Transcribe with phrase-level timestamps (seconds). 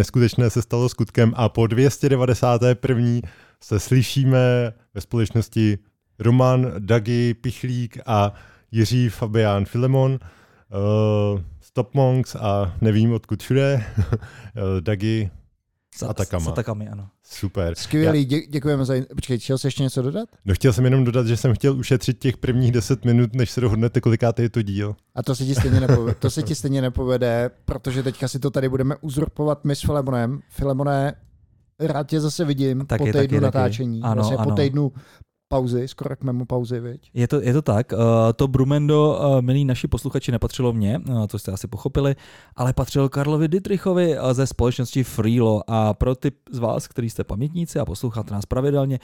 [0.00, 3.20] Neskutečné se stalo skutkem a po 291.
[3.62, 5.78] se slyšíme ve společnosti
[6.18, 8.34] Roman, Dagi, Pichlík a
[8.70, 13.84] Jiří Fabián Filemon, uh, Stop Monks a nevím odkud všude,
[14.80, 15.30] Dagi
[15.94, 16.44] s atakama.
[16.44, 17.08] S atakami, ano.
[17.22, 17.74] Super.
[17.74, 18.94] Skvělý, dě- děkujeme za...
[19.14, 20.28] Počkej, chtěl jsi ještě něco dodat?
[20.44, 23.60] No chtěl jsem jenom dodat, že jsem chtěl ušetřit těch prvních 10 minut, než se
[23.60, 24.96] dohodnete, kolikátý je to díl.
[25.14, 28.50] A to se ti stejně nepovede, to se ti stejně nepovede, protože teďka si to
[28.50, 30.40] tady budeme uzurpovat my s Filemonem.
[30.48, 31.14] Filemone,
[31.80, 33.40] rád tě zase vidím Taky, po týdnu taky, taky.
[33.40, 34.02] natáčení.
[34.02, 34.56] Ano, vlastně po ano.
[34.56, 34.92] týdnu
[35.50, 37.10] pauzy, skoro k mému pauzy, viď?
[37.14, 37.92] Je to, je to tak.
[37.92, 37.98] Uh,
[38.36, 42.16] to Brumendo, uh, milí naši posluchači, nepatřilo mně, uh, to jste asi pochopili,
[42.56, 45.62] ale patřilo Karlovi Dietrichovi uh, ze společnosti Freelo.
[45.66, 48.98] A pro ty z vás, kteří jste pamětníci a posloucháte nás pravidelně,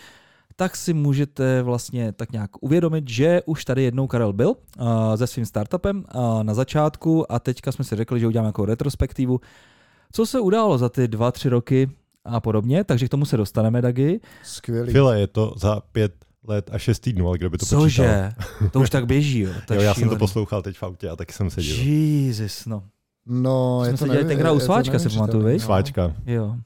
[0.56, 5.26] tak si můžete vlastně tak nějak uvědomit, že už tady jednou Karel byl uh, se
[5.26, 9.40] svým startupem uh, na začátku a teďka jsme si řekli, že uděláme jako retrospektivu,
[10.12, 11.90] co se událo za ty dva, tři roky
[12.24, 14.20] a podobně, takže k tomu se dostaneme, Dagi.
[14.42, 14.92] Skvělý.
[14.92, 17.82] File, je to za pět let a šest týdnů, ale kdo by to počítal?
[17.84, 18.32] Cože?
[18.72, 19.50] To už tak běží, jo.
[19.66, 21.84] To je Jo, já jsem to poslouchal teď v autě a taky jsem se divil.
[22.26, 22.82] Jesus, no.
[23.26, 25.60] No, je Jsme to se dělali tenkrát u je to Sváčka, si neuvěřitelný, pamatuju, viď?
[25.60, 25.66] no.
[25.66, 26.12] Sváčka.
[26.26, 26.56] Jo.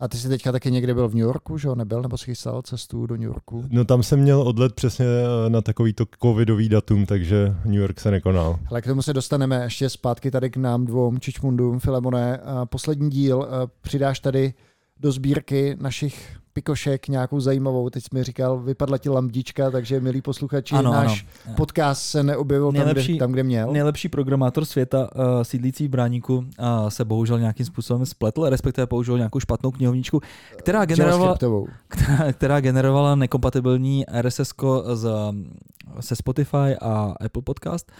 [0.00, 1.74] A ty jsi teďka taky někde byl v New Yorku, že jo?
[1.74, 3.64] Nebyl, nebo jsi chystal cestu do New Yorku?
[3.70, 8.10] No tam jsem měl odlet přesně eh, na takovýto covidový datum, takže New York se
[8.10, 8.58] nekonal.
[8.66, 12.40] Ale k tomu se dostaneme ještě zpátky tady k nám dvou, Čičmundům, Filemone.
[12.64, 14.54] Poslední díl eh, přidáš tady
[15.00, 17.90] do sbírky našich pikošek nějakou zajímavou.
[17.90, 21.54] Teď jsi mi říkal, vypadla ti lamdička, takže milí posluchači, Ano, náš ano.
[21.56, 23.72] podcast se neobjevil tam Nejlepší- kde, tam, kde měl.
[23.72, 26.44] Nejlepší programátor světa, uh, sídlící v Bráníku, uh,
[26.88, 30.20] se bohužel nějakým způsobem spletl, respektive použil nějakou špatnou knihovničku,
[30.56, 31.36] která generovala,
[31.88, 34.52] která, která generovala nekompatibilní RSS
[34.94, 35.08] z,
[36.00, 37.92] se Spotify a Apple Podcast.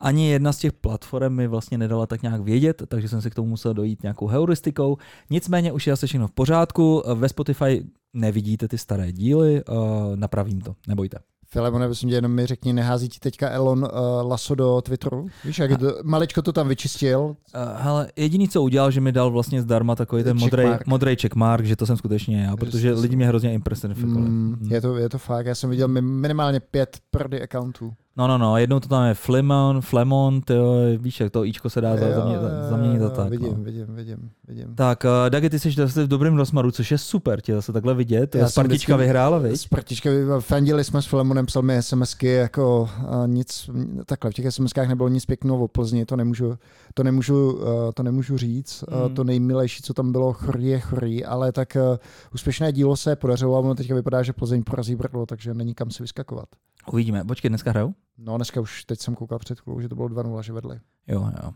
[0.00, 3.34] Ani jedna z těch platform mi vlastně nedala tak nějak vědět, takže jsem si k
[3.34, 4.96] tomu musel dojít nějakou heuristikou.
[5.30, 7.02] Nicméně už je asi všechno v pořádku.
[7.14, 7.84] Ve Spotify
[8.14, 9.76] nevidíte ty staré díly, uh,
[10.16, 11.18] napravím to, nebojte.
[11.52, 15.26] Filemone, prosím tě, jenom mi řekni, nehází ti teďka Elon uh, Laso do Twitteru?
[15.44, 19.30] Víš, jak to, maličko to tam vyčistil, Uh, hele, jediný, co udělal, že mi dal
[19.30, 20.86] vlastně zdarma takový ten modrý, Checkmark.
[20.86, 24.28] modrý checkmark, že to jsem skutečně já, protože lidi mě hrozně impresionifikovali.
[24.28, 27.92] mm, je, to, je to fakt, já jsem viděl mi- minimálně pět prdy accountů.
[28.20, 31.80] No, no, no, jednou to tam je Flemon, Flemon, tyjo, víš, jak to ičko se
[31.80, 32.22] dá za- Jo,
[32.70, 33.30] zaměnit za tak.
[33.30, 33.64] Vidím, no.
[33.64, 34.74] vidím, vidím, vidím.
[34.74, 37.94] Tak, uh, Dagi, ty jsi zase v dobrém rozmaru, což je super, tě zase takhle
[37.94, 38.34] vidět.
[38.34, 39.60] Já Spartička vždycky- vyhrála, viď?
[39.60, 40.10] Spartička,
[40.40, 43.70] fandili jsme s Filemonem, psal mi SMSky, jako a nic,
[44.06, 46.54] takhle v těch SMSkách nebylo nic pěkného o Plzni, to nemůžu,
[46.94, 47.62] to nemůžu, uh,
[47.94, 48.84] to nemůžu říct.
[49.08, 49.14] Mm.
[49.14, 51.96] To nejmilejší, co tam bylo, chorý je chorý, ale tak uh,
[52.34, 55.90] úspěšné dílo se podařilo a ono teďka vypadá, že Plzeň porazí Brno, takže není kam
[55.90, 56.48] si vyskakovat.
[56.92, 57.24] Uvidíme.
[57.24, 57.94] Počkej, dneska hrajou?
[58.18, 60.80] No dneska už, teď jsem koukal před chvílou, že to bylo 2-0, že vedli.
[61.08, 61.52] Jo, jo.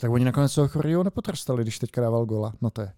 [0.00, 2.52] Tak oni nakonec toho chorýho nepotrestali, když teďka dával gola.
[2.60, 2.92] No to je,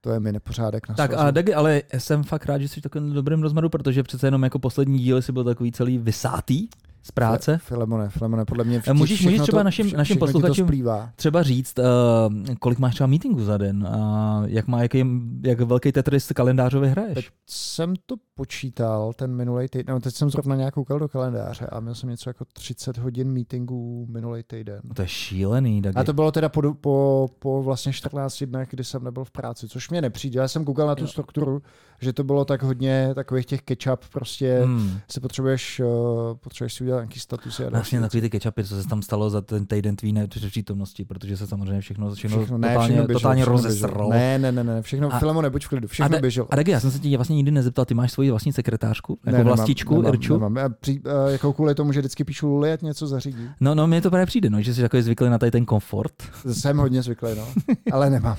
[0.00, 2.82] to je mi nepořádek na Tak a Dagi, ale jsem fakt rád, že jsi v
[2.82, 6.68] takovém dobrém rozmaru, protože přece jenom jako poslední díly si byl takový celý vysátý
[7.02, 7.58] z práce.
[7.62, 11.08] Filemone, Filemone, podle mě A můžeš- všechno můžeš třeba to, našim- našim posluchačům-.
[11.16, 15.04] Třeba říct, uh, kolik máš třeba meetingů za den a jak, má, jaký,
[15.44, 17.14] jak velký Tetris kalendářově hraješ.
[17.14, 21.66] Teď jsem to počítal, ten minulý týden, no teď jsem zrovna nějak koukal do kalendáře
[21.66, 24.80] a měl jsem něco jako 30 hodin meetingů minulý týden.
[24.84, 25.96] No to je šílený, Dagi.
[25.96, 29.68] A to bylo teda po, po, po vlastně 14 dnech, kdy jsem nebyl v práci,
[29.68, 30.40] což mě nepřijde.
[30.40, 31.62] Já jsem koukal na tu strukturu,
[32.00, 34.60] že to bylo tak hodně takových těch ketchup, prostě.
[34.64, 34.98] Hmm.
[35.10, 35.86] si potřebuješ, uh,
[36.34, 37.20] potřebuješ si udělat nějaký.
[37.30, 41.04] A další Vlastně takový ty kečapy, co se tam stalo za ten týden tvý nepřítomnosti,
[41.04, 44.10] protože se samozřejmě všechno, všechno, všechno, ne, totálně, všechno běželo, totálně všechno rozesralo.
[44.10, 46.48] Ne, ne, ne, ne, všechno, A- Filemo, nebuď v klidu, A, všechno de, běželo.
[46.50, 49.38] a Dagi, já jsem se tě vlastně nikdy nezeptal, ty máš svoji vlastní sekretářku, jako
[49.38, 50.32] Ne, vlastičku, nemám, Irču?
[50.32, 50.74] Nemám, nemám.
[50.80, 53.48] Při, uh, jako kvůli tomu, že vždycky píšu Luli, ať něco zařídí.
[53.60, 56.12] No, no, mně to právě přijde, no, že jsi takový zvyklý na tady ten komfort.
[56.52, 57.46] Jsem hodně zvyklý, no.
[57.92, 58.36] Ale nemám.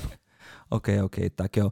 [0.71, 1.65] OK, OK, tak jo.
[1.65, 1.71] Uh,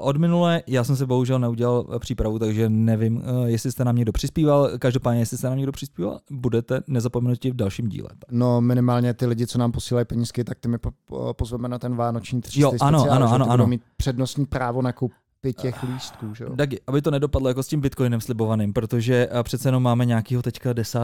[0.00, 3.96] od minule já jsem se bohužel neudělal eh, přípravu, takže nevím, uh, jestli jste nám
[3.96, 4.70] někdo přispíval.
[4.78, 8.08] Každopádně, jestli jste nám někdo přispíval, budete nezapomenuti v dalším díle.
[8.30, 11.78] No minimálně ty lidi, co nám posílají penízky, tak ty my po, po, pozveme na
[11.78, 13.66] ten vánoční 300 Jo, ano, speciál, ano, ano, ano.
[13.66, 16.50] mít přednostní právo na koupit těch lístků, že jo?
[16.54, 20.42] Dagi, aby to nedopadlo jako s tím Bitcoinem slibovaným, protože eh, přece jenom máme nějakého
[20.42, 20.98] teďka 10.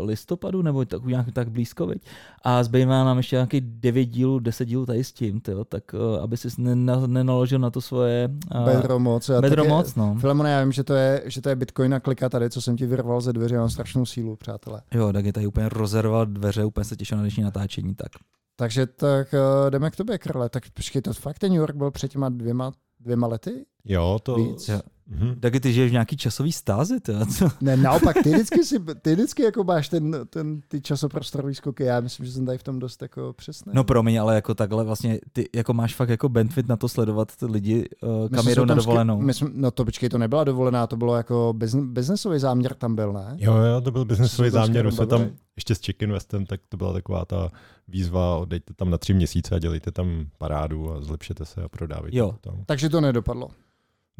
[0.00, 2.02] listopadu, nebo tak, nějak tak blízko, viď?
[2.42, 6.22] A zbývá nám ještě nějaký 9 dílů, 10 dílů tady s tím, tyjo, tak uh,
[6.22, 8.28] aby si nena, nenaložil na to svoje...
[8.54, 9.30] Uh, Bedro moc.
[9.40, 10.16] Bedro moc, no.
[10.20, 12.76] Filemone, já vím, že to, je, že to je Bitcoin a klika tady, co jsem
[12.76, 14.82] ti vyrval ze dveře, mám strašnou sílu, přátelé.
[14.94, 18.08] Jo, Dagi tady úplně rozerval dveře, úplně se těšil na dnešní natáčení, tak.
[18.56, 19.34] Takže tak
[19.70, 20.48] jdeme k tobě, Karle.
[20.48, 23.66] Tak počkej, to fakt ten New York byl před těma dvěma, dvěma lety?
[23.84, 24.70] Jo, to Víc?
[25.10, 25.16] Jo.
[25.16, 25.40] Mhm.
[25.40, 27.48] Tak ty žiješ v nějaký časový stázi, to, co?
[27.60, 32.00] Ne, naopak, ty vždycky, si, ty vždycky jako máš ten, ten, ty časoprostorový skoky, já
[32.00, 33.72] myslím, že jsem tady v tom dost jako přesný.
[33.74, 37.36] No promiň, ale jako takhle vlastně, ty jako máš fakt jako benefit na to sledovat
[37.36, 39.20] ty lidi, uh, kam jedou na dovolenou.
[39.20, 42.94] My jsme, no to počkej, to nebyla dovolená, to bylo jako bizn, biznesový záměr tam
[42.94, 43.36] byl, ne?
[43.38, 46.60] Jo, jo, to byl biznesový tam záměr, my jsme tam ještě s Chicken Westem, tak
[46.68, 47.50] to byla taková ta
[47.88, 52.18] výzva, odejďte tam na tři měsíce a dělejte tam parádu a zlepšete se a prodávejte
[52.18, 52.34] Jo.
[52.40, 52.62] to tam.
[52.66, 53.48] Takže to nedopadlo.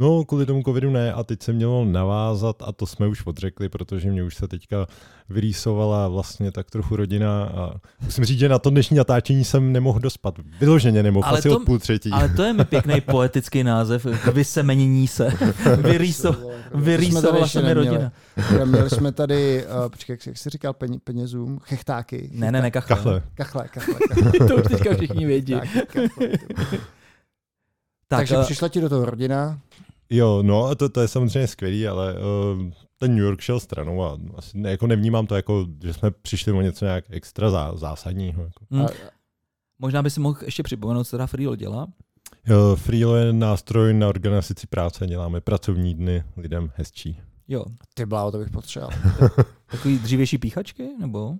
[0.01, 3.69] No, kvůli tomu covidu ne a teď se mělo navázat a to jsme už odřekli,
[3.69, 4.87] protože mě už se teďka
[5.29, 7.71] vyrýsovala vlastně tak trochu rodina a
[8.05, 10.35] musím říct, že na to dnešní natáčení jsem nemohl dospat.
[10.61, 12.11] Vyloženě nemohl, Ale asi to- od půl třetí.
[12.11, 15.31] Ale to je mi pěkný poetický název, vysemenění se,
[15.77, 18.13] Vyrýso, vyrýsovala se mi rodina.
[18.65, 22.31] Měli, jsme tady, uh, počkej, jak, jsi říkal, peň, penězům, chechtáky.
[22.33, 22.97] Ne, ne, ne, kachle.
[22.97, 23.23] Kachle.
[23.35, 24.49] Kachle, kachle, kachle.
[24.49, 25.53] to už teďka všichni vědí.
[25.53, 26.29] Tak, kachle.
[28.09, 29.59] Tak, Takže eh, přišla ti do toho rodina,
[30.11, 34.03] Jo, no a to, to je samozřejmě skvělý, ale uh, ten New York šel stranou
[34.03, 37.77] a asi ne, jako nevnímám to jako, že jsme přišli o něco nějak extra zá,
[37.77, 38.43] zásadního.
[38.43, 38.65] Jako.
[38.71, 38.89] hm, a,
[39.79, 41.87] možná by si mohl ještě připomenout, co teda Freelo dělá.
[42.47, 47.21] Jo, Freelo je nástroj na organizaci práce, děláme pracovní dny lidem hezčí.
[47.49, 47.65] Jo,
[47.95, 48.99] ty bláho, to bych potřeboval.
[49.71, 51.35] takový dřívější píchačky, nebo?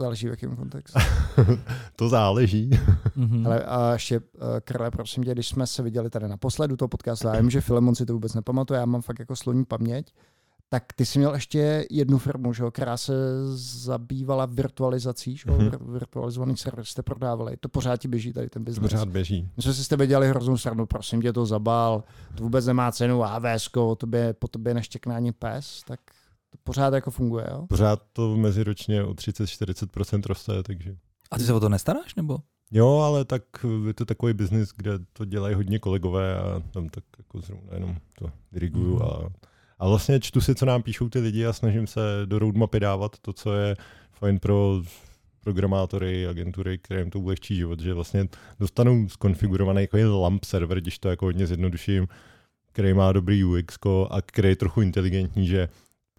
[0.00, 0.98] Záleží v jakém kontextu.
[1.96, 2.70] to záleží.
[3.16, 3.46] Mhm.
[3.46, 4.24] Ale a ještě, uh,
[4.64, 7.94] Karle, prosím tě, když jsme se viděli tady naposledy toho podcastu, já vím, že Filemon
[7.94, 10.12] si to vůbec nepamatuje, já mám fakt jako sloní paměť,
[10.68, 13.12] tak ty jsi měl ještě jednu firmu, že jo, která se
[13.56, 15.68] zabývala virtualizací, že jo, Mhm.
[15.68, 17.56] vir- virtualizovaný server jste prodávali.
[17.60, 18.92] To pořád ti běží tady ten To biznes.
[18.92, 19.48] pořád běží.
[19.56, 22.04] My jsme si s tebe dělali hroznou stranu, prosím tě, to zabál,
[22.34, 26.19] to vůbec nemá cenu, AWS, o tobě, po tobě neštěkne ani pes, tak to
[26.70, 27.66] pořád jako funguje, jo?
[27.68, 30.96] Pořád to meziročně o 30-40% roste, takže
[31.30, 32.38] A ty se o to nestaráš, nebo?
[32.72, 33.42] Jo, ale tak
[33.86, 37.96] je to takový biznis, kde to dělají hodně kolegové a tam tak jako zrovna jenom
[38.18, 39.02] to diriguju Mhm.
[39.02, 39.28] a,
[39.78, 43.16] a vlastně čtu si, co nám píšou ty lidi a snažím se do roadmapy dávat
[43.22, 43.76] to, co je
[44.12, 44.82] fajn pro
[45.40, 48.28] programátory, agentury, kterým to ulehčí život, že vlastně
[48.60, 52.08] dostanou skonfigurovaný jako LAMP server, když to jako hodně zjednoduším,
[52.72, 53.78] který má dobrý UX
[54.10, 55.68] a který je trochu inteligentní, že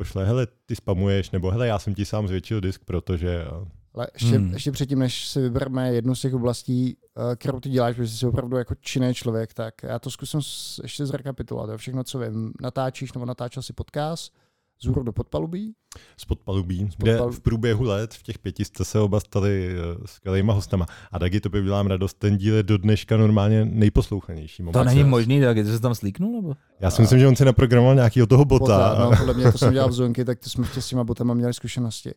[0.01, 3.45] pošle, hele, ty spamuješ, nebo hele, já jsem ti sám zvětšil disk, protože
[3.93, 4.53] Ale ještě, Hmm.
[4.53, 6.97] ještě předtím, než si vybereme jednu z těch oblastí,
[7.31, 10.39] eh, kterou ty děláš, protože jsi opravdu jako činný člověk, tak já to zkusím
[10.83, 11.69] ještě zrekapitulovat.
[11.69, 11.77] Jo.
[11.77, 14.33] Všechno, co vím, natáčíš nebo natáčel si podcast
[14.83, 15.73] z hůru do podpalubí.
[16.17, 17.35] z podpalubí, kde podpalubí.
[17.35, 20.85] v průběhu let v těch pěti jste se oba stali uh, skvělýma hostama.
[21.11, 24.63] A taky to by dělám radost, ten díl je do dneška normálně nejposlouchanější.
[24.73, 26.53] To není možný, tak ty jsi tam slíknul, nebo?
[26.79, 28.63] Já si myslím, že on si naprogramoval nějakýho toho bota.
[28.65, 31.03] Bota, a- no, podle mě to jsem dělal v zónky, tak to jsme s těma
[31.03, 32.11] botama měli zkušenosti.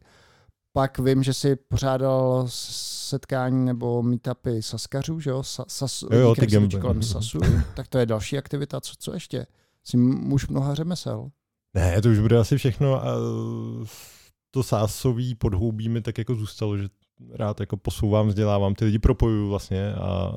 [0.72, 5.42] Pak vím, že si pořádal setkání nebo meetupy saskařů, že jo?
[5.42, 7.38] Sa, sas, Jo, jo, ty se kolem sasu.
[7.74, 8.80] tak to je další aktivita.
[8.80, 9.46] Co, co ještě?
[9.84, 11.30] Jsi muž mnoha řemesel.
[11.74, 13.06] Ne, to už bude asi všechno.
[13.06, 13.14] A
[14.50, 16.88] to sásový podhoubí mi tak jako zůstalo, že
[17.34, 20.32] rád jako posouvám, vzdělávám, ty lidi propojuju vlastně a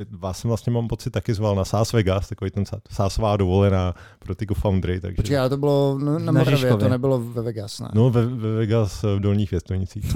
[0.00, 3.36] eh, vás jsem vlastně mám pocit taky zval na Sás Vegas, takový ten sá- sásová
[3.36, 6.76] dovolená pro ty co-foundry, takže Počkej, ale to bylo no, na, Na Moravě, Žižkově.
[6.84, 7.88] to nebylo ve Vegas, ne?
[7.94, 10.12] no ve, ve Vegas v Dolních Věstonicích.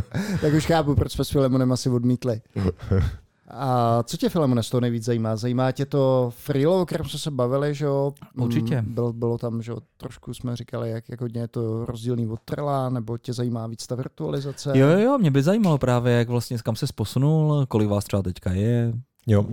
[0.40, 2.40] tak už chápu, proč jsme s Filemonem asi odmítli.
[3.48, 5.36] A co tě, Filemone, z toho nejvíc zajímá?
[5.36, 8.12] Zajímá tě to freelo, o kterém jsme se bavili, že jo?
[8.38, 8.82] Určitě.
[8.82, 12.26] Mm, Bylo, bylo tam, že jo, trošku jsme říkali, jak, jak hodně je to rozdílný
[12.28, 14.72] od Trela, nebo tě zajímá víc ta virtualizace?
[14.78, 18.22] Jo, jo, jo, mě by zajímalo právě, jak vlastně, kam se posunul, kolik vás třeba
[18.22, 18.92] teďka je,
[19.26, 19.44] jo,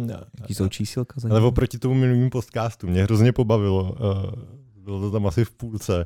[0.42, 1.14] jaký jsou čísilka.
[1.18, 1.46] Ale zajímavé.
[1.46, 3.96] oproti tomu minulému podcastu mě hrozně pobavilo.
[3.98, 4.32] eh,
[4.84, 6.06] Bylo to tam asi v půlce.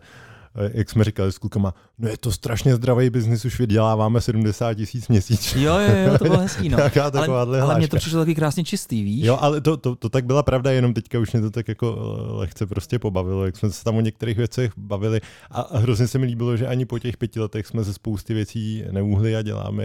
[0.55, 4.73] Eh, Jak jsme říkali s klukama, no je to strašně zdravý biznis, už vyděláváme 70
[4.73, 5.63] tisíc měsíčně.
[5.63, 6.77] Jo, jo, jo, to bylo hezký, no.
[6.95, 7.87] Nějaká ale, ale hláška.
[7.87, 9.25] to přišlo taky krásně čistý, víš?
[9.25, 11.97] Jo, ale to, to, to, tak byla pravda, jenom teďka už mě to tak jako
[11.97, 15.21] eh, lehce prostě pobavilo, jak jsme se tam o některých věcech bavili
[15.51, 18.83] a, hrozně se mi líbilo, že ani po těch pěti letech jsme ze spousty věcí
[18.91, 19.83] neuhli a děláme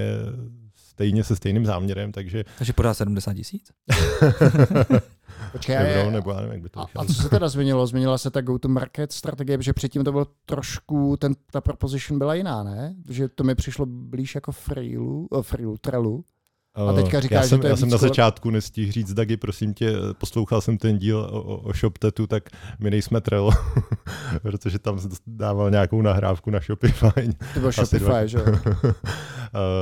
[0.91, 3.71] stejně se stejným záměrem, takže Takže podá 70 tisíc?
[5.53, 7.01] Počkej, euro, a, nebo já nevím, jak by to a, vyšlo.
[7.01, 7.87] a co se teda změnilo?
[7.87, 12.63] Změnila se ta go-to-market strategie, protože předtím to bylo trošku, ten, ta proposition byla jiná,
[12.63, 12.95] ne?
[13.09, 16.25] Že to mi přišlo blíž jako freelu, oh, freelu, trelu.
[16.75, 19.15] A teďka Eh, říkáš, já že jsem, to je já jsem na začátku nestihl říct,
[19.15, 23.51] Dagi, prosím tě, poslouchal jsem ten díl o, o, o ShopTetu, tak my nejsme Trello,
[24.43, 27.33] protože tam se dával nějakou nahrávku na Shopify.
[27.55, 28.09] To byl Asi dva.
[28.09, 28.45] Shopify, že jo?
[28.45, 28.93] Uh,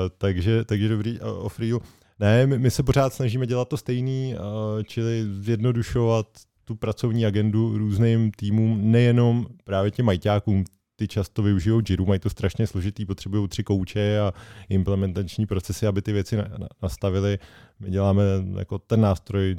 [0.19, 1.83] takže, takže dobrý uh, o Freelu.
[2.19, 6.27] Ne, my, my se pořád snažíme dělat to stejný, uh, čili zjednodušovat
[6.65, 10.65] tu pracovní agendu různým týmům, nejenom právě těm majťákům,
[10.99, 14.33] ty často využijou Jiru, mají to strašně složitý, potřebují tři kouče a
[14.69, 17.39] implementační procesy, aby ty věci na, na, nastavili.
[17.81, 18.23] My děláme
[18.59, 19.57] jako ten nástroj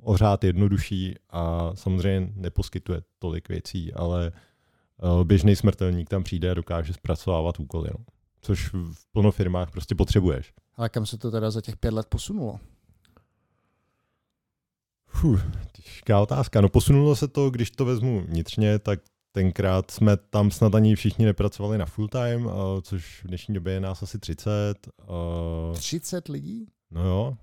[0.00, 4.32] ořád jednodušší a samozřejmě neposkytuje tolik věcí, ale
[5.02, 8.04] uh, běžný smrtelník tam přijde a dokáže zpracovávat úkoly, no.
[8.40, 10.52] což v plno firmách prostě potřebuješ.
[10.76, 12.60] Ale kam se to teda za těch pět let posunulo?
[15.06, 16.60] Fuh, těžká otázka.
[16.60, 19.00] No posunulo se to, když to vezmu vnitřně, tak
[19.38, 22.52] tenkrát jsme tam snad ani všichni nepracovali na full time, uh,
[22.82, 24.52] což v dnešní době je nás asi 30.
[25.70, 26.66] Uh, 30 lidí?
[26.90, 27.36] No jo,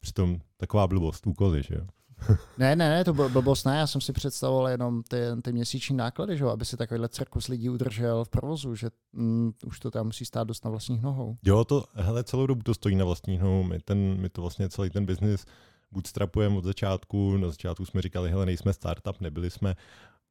[0.00, 1.86] přitom taková blbost, úkoly, že jo.
[2.58, 5.96] ne, ne, ne, to byl blbost, ne, já jsem si představoval jenom ty, ty měsíční
[5.96, 9.90] náklady, že jo, aby si takovýhle cirkus lidí udržel v provozu, že mm, už to
[9.90, 11.36] tam musí stát dost na vlastních nohou.
[11.44, 14.68] Jo, to, hele, celou dobu to stojí na vlastních nohou, my, ten, my to vlastně
[14.68, 15.44] celý ten biznis
[15.92, 19.74] bootstrapujeme od začátku, na začátku jsme říkali, hele, nejsme startup, nebyli jsme,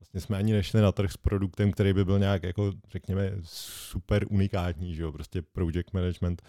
[0.05, 4.25] vlastně jsme ani nešli na trh s produktem, který by byl nějak, jako řekněme, super
[4.29, 6.41] unikátní, že jo, prostě project management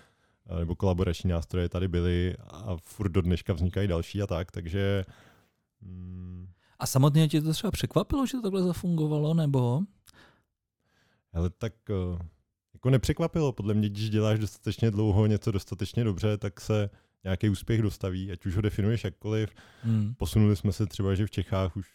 [0.46, 5.04] eh, nebo kolaborační nástroje tady byly a furt do dneška vznikají další a tak, takže...
[5.82, 6.48] Hmm.
[6.78, 9.80] A samotně tě to třeba překvapilo, že to takhle zafungovalo, nebo?
[11.32, 12.24] Ale tak eh,
[12.74, 16.90] jako nepřekvapilo, podle mě, když děláš dostatečně dlouho něco dostatečně dobře, tak se
[17.24, 19.50] nějaký úspěch dostaví, ať už ho definuješ jakkoliv.
[19.82, 20.14] Hmm.
[20.14, 21.86] Posunuli jsme se třeba, že v Čechách už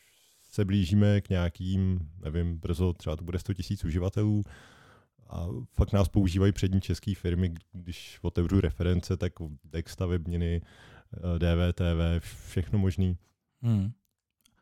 [0.51, 4.43] se blížíme k nějakým, nevím, brzo třeba to bude 100 tisíc uživatelů
[5.29, 10.61] a fakt nás používají přední české firmy, když otevřu reference, tak deck stavebniny,
[11.37, 13.17] DVTV, všechno možný.
[13.61, 13.91] Hmm.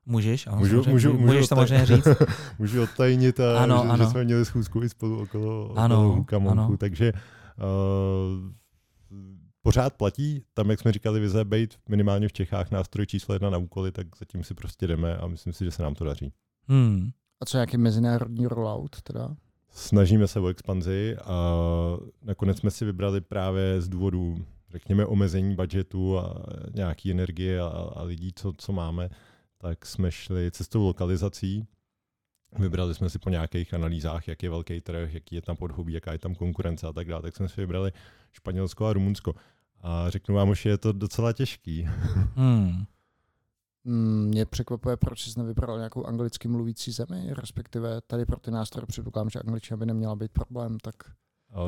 [0.06, 2.08] Můžeš, ano, můžu, můžu, můžu, můžeš samozřejmě říct.
[2.60, 4.04] můžu odtajnit, a ano, že, ano.
[4.04, 6.78] že jsme měli schůzku i spolu okolo, ano, okolo ano.
[6.78, 8.52] takže uh,
[9.62, 13.58] pořád platí, tam, jak jsme říkali, vize být minimálně v Čechách nástroj číslo jedna na
[13.58, 16.34] úkoly, tak zatím si prostě jdeme a myslím si, že se nám to daří.
[16.68, 17.10] Hmm.
[17.42, 19.36] A co nějaký mezinárodní rollout teda?
[19.72, 21.54] Snažíme se o expanzi a
[22.22, 28.04] nakonec jsme si vybrali právě z důvodu, řekněme, omezení budgetu a nějaký energie a, a
[28.04, 29.10] lidí, co, co máme,
[29.58, 31.68] tak jsme šli cestou lokalizací.
[32.58, 36.12] Vybrali jsme si po nějakých analýzách, jak je velký trh, jaký je tam podhubí, jaká
[36.12, 37.22] je tam konkurence a tak dále.
[37.22, 37.92] Tak jsme si vybrali
[38.32, 39.36] Španělsko a Rumunsko.
[39.82, 41.88] A řeknu vám, že je to docela těžký.
[42.36, 42.86] Hmm.
[43.86, 44.28] hmm.
[44.28, 49.30] Mě překvapuje, proč jsi nevybral nějakou anglicky mluvící zemi, respektive tady pro ty nástroje předpokládám,
[49.30, 50.96] že angličtina by neměla být problém, tak...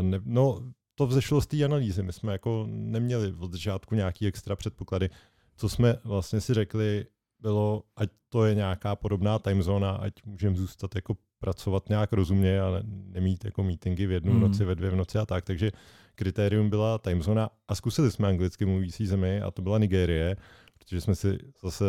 [0.01, 2.03] Ne, no, to vzešlo z té analýzy.
[2.03, 5.09] My jsme jako neměli od začátku nějaký extra předpoklady.
[5.55, 7.05] Co jsme vlastně si řekli,
[7.41, 12.81] bylo, ať to je nějaká podobná timezona, ať můžeme zůstat jako pracovat nějak rozumně a
[12.86, 14.39] nemít jako meetingy v jednu mm.
[14.39, 15.45] noci, ve dvě v noci a tak.
[15.45, 15.71] Takže
[16.15, 20.36] kritérium byla timezona a zkusili jsme anglicky mluvící zemi a to byla Nigérie,
[20.77, 21.86] protože jsme si zase...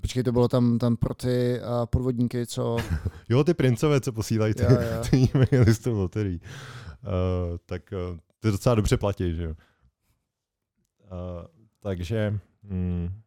[0.00, 2.76] Počkej, to bylo tam, tam pro ty uh, podvodníky, co...
[3.28, 4.64] jo, ty princové, co posílají ty,
[5.10, 6.40] ty e-maily z toho loterí.
[6.40, 9.50] Uh, tak uh, ty docela dobře platí, že jo.
[9.50, 11.46] Uh,
[11.80, 12.38] takže...
[12.62, 13.23] Mm,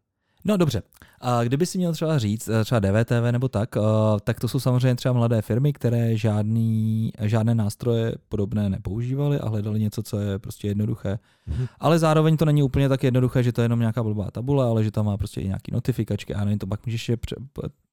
[0.47, 0.83] No dobře.
[1.21, 3.81] A kdyby si měl třeba říct, eh, třeba DVTV nebo tak, eh,
[4.23, 9.79] tak to jsou samozřejmě třeba mladé firmy, které žádný, žádné nástroje podobné nepoužívaly a hledali
[9.79, 11.19] něco, co je prostě jednoduché.
[11.49, 11.67] Mm-hmm.
[11.79, 14.83] Ale zároveň to není úplně tak jednoduché, že to je jenom nějaká blbá tabule, ale
[14.83, 17.17] že tam má prostě i nějaké notifikačky a nevím, to pak můžeš je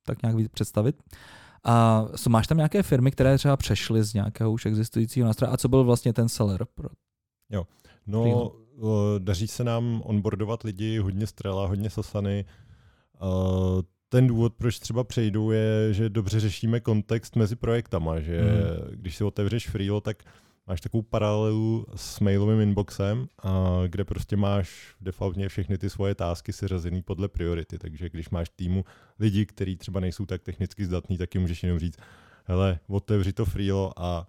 [0.06, 0.96] tak nějak víc představit.
[1.64, 5.68] A máš tam nějaké firmy, které třeba přešly z nějakého už existujícího nástroje a co
[5.68, 6.66] byl vlastně ten seller?
[6.74, 6.88] Pro...
[7.50, 7.66] Jo,
[8.06, 8.52] no
[9.18, 12.44] daří se nám onboardovat lidi, hodně strela, hodně sasany.
[14.08, 18.96] Ten důvod, proč třeba přejdou, je, že dobře řešíme kontext mezi projektama, že hmm.
[18.96, 20.22] když si otevřeš Freelo, tak
[20.66, 23.26] máš takovou paralelu s mailovým inboxem,
[23.86, 27.78] kde prostě máš defaultně všechny ty svoje tásky seřazený podle priority.
[27.78, 28.84] Takže když máš týmu
[29.18, 31.98] lidi, kteří třeba nejsou tak technicky zdatní, tak jim můžeš jenom říct,
[32.44, 34.26] hele, otevři to Freelo a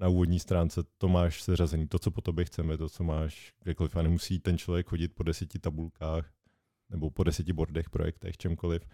[0.00, 3.96] na úvodní stránce to máš seřazený, to, co po tobě chceme, to, co máš kdekoliv
[3.96, 6.30] a nemusí ten člověk chodit po deseti tabulkách
[6.90, 8.86] nebo po deseti bordech, projektech, čemkoliv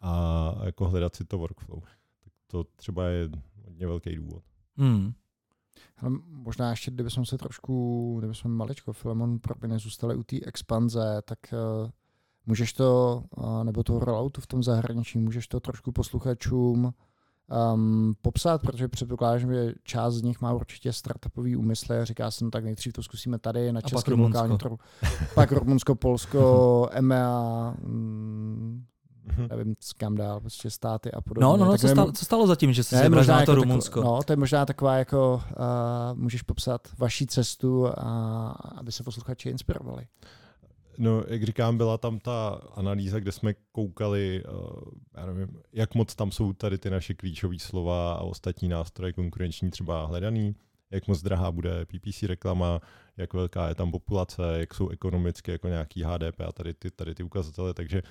[0.00, 1.80] a jako hledat si to workflow.
[2.24, 3.28] Tak to třeba je
[3.64, 4.42] hodně velký důvod.
[4.76, 5.12] Hmm.
[5.96, 11.38] Ale možná ještě, kdybychom se trošku, kdybychom maličko Filemon pro nezůstali u té expanze, tak
[11.52, 11.90] uh,
[12.46, 16.94] můžeš to, uh, nebo toho rolloutu v tom zahraničí, můžeš to trošku posluchačům
[17.74, 22.44] um, popsat, protože předpokládám, že část z nich má určitě startupový úmysly a říká se,
[22.44, 24.78] no tak nejdřív to zkusíme tady na českém lokálním trhu.
[25.34, 28.84] Pak Rumunsko, Polsko, EMEA, mm,
[29.48, 31.44] nevím, kam dál, prostě státy a podobně.
[31.44, 34.00] No, no, no co, stalo, co stalo zatím, že jsi se na to jako Rumunsko?
[34.00, 35.42] Tako, no, to je možná taková jako,
[36.14, 40.06] uh, můžeš popsat vaší cestu, a, aby se posluchači inspirovali.
[40.98, 44.80] No, jak říkám, byla tam ta analýza, kde jsme koukali, uh,
[45.16, 49.70] já nevím, jak moc tam jsou tady ty naše klíčové slova a ostatní nástroje konkurenční
[49.70, 50.56] třeba hledaný,
[50.90, 52.80] jak moc drahá bude PPC reklama,
[53.16, 57.14] jak velká je tam populace, jak jsou ekonomicky jako nějaký HDP a tady ty, tady
[57.14, 58.02] ty ukazatele, takže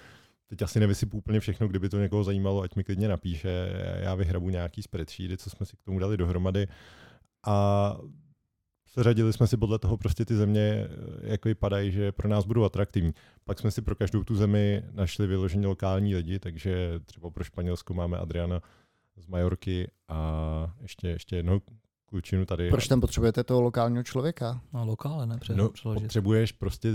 [0.48, 4.50] teď asi nevysypu úplně všechno, kdyby to někoho zajímalo, ať mi klidně napíše, já vyhrabu
[4.50, 6.68] nějaký spreadsheety, co jsme si k tomu dali dohromady.
[7.46, 7.98] A
[8.94, 10.88] seřadili jsme si podle toho prostě ty země,
[11.22, 13.14] jak vypadají, že pro nás budou atraktivní.
[13.46, 17.94] Pak jsme si pro každou tu zemi našli vyloženě lokální lidi, takže třeba pro Španělsko
[17.94, 18.62] máme Adriana
[19.18, 21.62] z Majorky a ještě, ještě jednou
[22.06, 22.70] klučinu tady.
[22.70, 24.62] Proč tam potřebujete toho lokálního člověka?
[24.74, 25.40] No lokále, ne?
[25.56, 26.90] no, potřebuješ prostě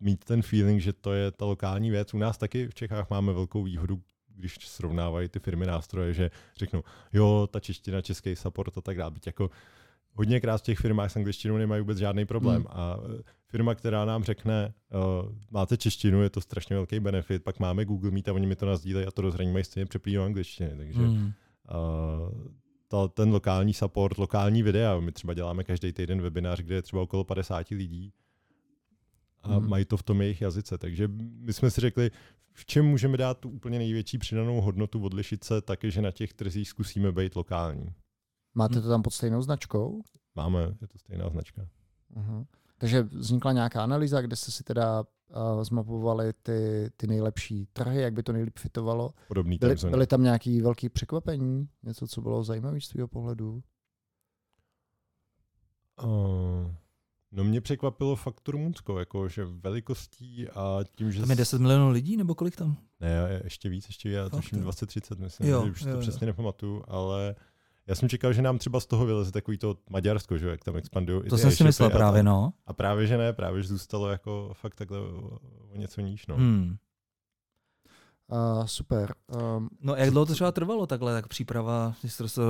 [0.00, 2.14] mít ten feeling, že to je ta lokální věc.
[2.14, 6.82] U nás taky v Čechách máme velkou výhodu, když srovnávají ty firmy nástroje, že řeknou,
[7.12, 9.10] jo, ta čeština, český support a tak dále.
[9.10, 9.50] Byť jako
[10.16, 12.56] hodněkrát v těch firmách s angličtinou nemají vůbec žádný problém.
[12.56, 12.66] Hmm.
[12.70, 14.74] A e, firma, která nám řekne,
[15.24, 18.56] uh, máte češtinu, je to strašně velký benefit, pak máme Google Meet a oni mi
[18.56, 20.76] to nazdílejí a to rozhraní mají stejně přeplý angličtiny.
[20.76, 21.24] Takže hmm.
[21.24, 21.32] uh,
[22.88, 27.02] to, ten lokální support, lokální videa, my třeba děláme každý týden webinář, kde je třeba
[27.02, 28.12] okolo 50 lidí
[29.42, 29.68] a hmm.
[29.68, 30.78] mají to v tom jejich jazyce.
[30.78, 31.08] Takže
[31.40, 32.10] my jsme si řekli,
[32.52, 36.32] v čem můžeme dát tu úplně největší přidanou hodnotu, odlišit se taky, že na těch
[36.32, 37.94] trzích zkusíme být lokální.
[38.56, 40.02] Máte to tam pod stejnou značkou?
[40.34, 41.68] Máme, je to stejná značka.
[42.16, 42.46] Uh-huh.
[42.78, 48.14] Takže vznikla nějaká analýza, kde jste si teda uh, zmapovali ty, ty nejlepší trhy, jak
[48.14, 49.14] by to nejlíp fitovalo.
[49.28, 51.68] Podobný byly, byly tam nějaké velké překvapení?
[51.82, 53.62] Něco, co bylo zajímavé z tvého pohledu?
[56.04, 56.70] Uh,
[57.32, 61.20] no mě překvapilo fakt Rumunsko, jako, že velikostí a tím, že...
[61.20, 62.76] Tam je 10 milionů lidí, nebo kolik tam?
[63.00, 66.00] Ne, ještě víc, ještě já tuším 20-30, myslím, jo, že už jo, to jo.
[66.00, 67.34] přesně nepamatuju, ale
[67.86, 70.76] já jsem čekal, že nám třeba z toho vyleze takový to Maďarsko, že jak tam
[70.76, 71.28] expandují.
[71.28, 72.52] To jsem si myslel právě, no.
[72.66, 75.38] A právě, že ne, právě, že zůstalo jako fakt takhle o,
[75.72, 76.36] o něco níž, no.
[76.36, 76.76] Hmm.
[78.32, 79.14] Uh, super.
[79.56, 81.94] Um, no jak dlouho to třeba trvalo takhle, tak příprava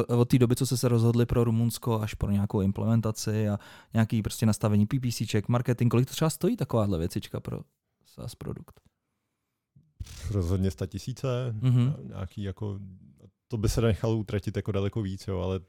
[0.08, 3.58] od té doby, co jste se rozhodli pro Rumunsko až pro nějakou implementaci a
[3.94, 7.60] nějaký prostě nastavení PPCček, marketing, kolik to třeba stojí takováhle věcička pro
[8.06, 8.80] SaaS produkt?
[10.30, 11.94] Rozhodně 100 tisíce, mm-hmm.
[12.08, 12.78] nějaký jako
[13.48, 15.60] to by se nechalo utratit jako daleko víc, jo, ale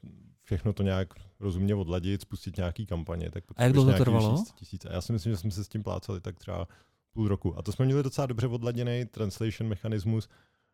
[0.42, 1.08] všechno to nějak
[1.40, 3.30] rozumně odladit, spustit nějaký kampaně.
[3.30, 4.44] Tak a jak dlouho to trvalo?
[4.54, 4.84] Tisíc.
[4.84, 6.68] A já si myslím, že jsme se s tím plácali tak třeba
[7.12, 7.58] půl roku.
[7.58, 10.28] A to jsme měli docela dobře odladěný translation mechanismus,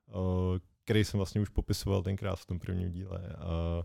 [0.07, 0.15] uh,
[0.85, 3.19] který jsem vlastně už popisoval tenkrát v tom prvním díle.
[3.19, 3.85] Uh,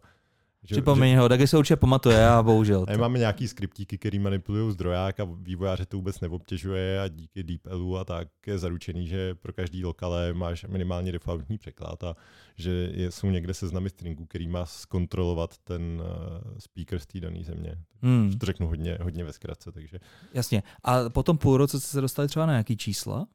[0.63, 2.85] že, Připomeň že, ho, taky se určitě pamatuje, a bohužel.
[2.87, 7.97] A máme nějaký skriptíky, který manipulují zdroják a vývojáře to vůbec neobtěžuje a díky DeepLu
[7.97, 12.15] a tak je zaručený, že pro každý lokale máš minimálně defaultní překlad a
[12.55, 17.75] že jsou někde seznamy stringů, který má zkontrolovat ten uh, speaker z té dané země.
[18.01, 18.37] Hmm.
[18.39, 19.71] To řeknu hodně, hodně ve zkratce.
[19.71, 19.99] Takže.
[20.33, 20.63] Jasně.
[20.83, 23.27] A potom půl roce jste se dostali třeba na jaký čísla?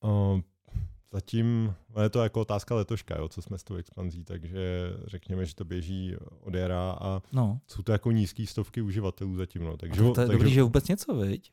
[0.00, 0.40] Uh,
[1.14, 5.54] Zatím je to jako otázka letoška, jo, co jsme s tou expanzí, takže řekněme, že
[5.54, 7.60] to běží od jara a no.
[7.66, 9.64] jsou to jako nízké stovky uživatelů zatím.
[9.64, 9.76] No.
[9.76, 11.52] Takže, a to, to je takže, dobrý, že vůbec něco, viď?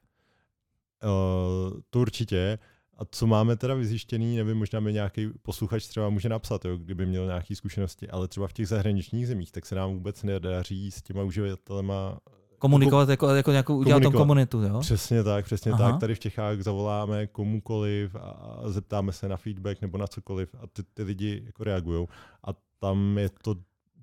[1.03, 2.59] Uh, to určitě.
[2.97, 7.05] A co máme teda vyzjištěný, nevím, možná mi nějaký posluchač třeba může napsat, jo, kdyby
[7.05, 11.01] měl nějaké zkušenosti, ale třeba v těch zahraničních zemích, tak se nám vůbec nedaří s
[11.01, 12.19] těma uživatelema
[12.61, 14.79] Komunikovat jako, jako nějakou, udělat tam komunitu, jo?
[14.79, 15.91] Přesně tak, přesně Aha.
[15.91, 15.99] tak.
[15.99, 20.83] Tady v Čechách zavoláme komukoliv a zeptáme se na feedback nebo na cokoliv a ty,
[20.93, 22.07] ty lidi jako reagují.
[22.47, 23.55] A tam je to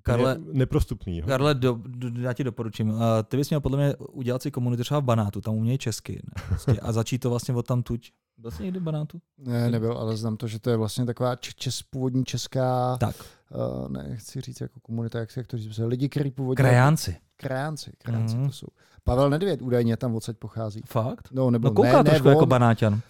[0.03, 1.21] Karle, neprostupný.
[1.21, 2.89] Karle, do, do, já ti doporučím.
[2.89, 6.13] Uh, ty bys měl podle mě udělat si komunitu třeba v Banátu, tam umějí česky.
[6.13, 6.43] Ne?
[6.47, 8.11] Prostě, a začít to vlastně od tam tuď.
[8.37, 9.21] Byl jsi někdy v Banátu?
[9.37, 13.15] Ne, nebyl, ale znám to, že to je vlastně taková čes, původní česká, tak.
[13.81, 16.63] Uh, nechci říct jako komunita, jak, jak to říct, lidi, kteří původně...
[16.63, 17.17] Krajánci.
[17.37, 18.47] Krajánci, krajánci mm.
[18.47, 18.67] to jsou.
[19.03, 20.81] Pavel Nedvěd údajně tam odsaď pochází.
[20.85, 21.27] Fakt?
[21.31, 23.01] No, nebo no kouká ne, trošku ne, jako banáťan.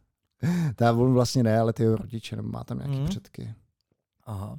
[0.76, 3.06] Ta on vlastně ne, ale ty rodiče, nebo má tam nějaké mm.
[3.06, 3.54] předky.
[4.24, 4.58] Aha.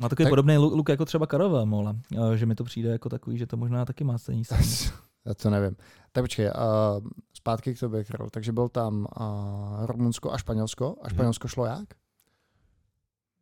[0.00, 0.30] Má takový tak...
[0.30, 1.96] podobný look jako třeba Karova Mola,
[2.34, 4.42] že mi to přijde jako takový, že to možná taky má stejný
[5.24, 5.76] Já to nevím.
[6.12, 8.30] Tak počkej, uh, zpátky k tobě, Karol.
[8.30, 10.96] Takže byl tam uh, Rumunsko a Španělsko.
[11.00, 11.14] A mhm.
[11.14, 11.88] Španělsko šlo jak?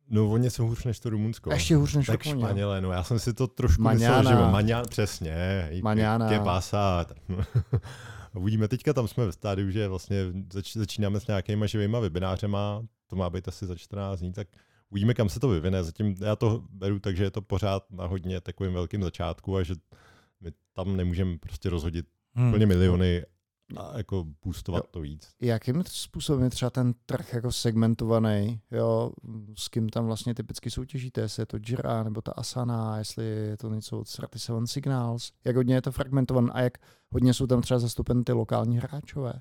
[0.09, 1.51] No, oni jsou hůř než to Rumunsko.
[1.51, 2.47] Ještě hůř než tak Rumunsko.
[2.47, 4.17] Španělé, no já jsem si to trošku Maňana.
[4.17, 5.69] myslel, že Maňan, přesně.
[5.83, 6.31] Maňana.
[6.31, 7.05] Je pásá.
[8.35, 10.17] Uvidíme, teďka tam jsme ve stádiu, že vlastně
[10.53, 14.47] zač, začínáme s nějakýma živýma webinářema, to má být asi za 14 dní, tak
[14.89, 15.83] uvidíme, kam se to vyvine.
[15.83, 19.63] Zatím já to beru tak, že je to pořád na hodně takovým velkým začátku a
[19.63, 19.75] že
[20.41, 22.49] my tam nemůžeme prostě rozhodit hmm.
[22.49, 23.23] úplně miliony
[23.77, 24.89] a jako boostovat jo.
[24.91, 25.29] to víc.
[25.41, 29.11] Jakým způsobem je třeba ten trh jako segmentovaný, jo,
[29.55, 33.57] s kým tam vlastně typicky soutěžíte, jestli je to Jira nebo ta Asana, jestli je
[33.57, 36.77] to něco od Straty Seven Signals, jak hodně je to fragmentované a jak
[37.09, 39.33] hodně jsou tam třeba zastupeny ty lokální hráčové?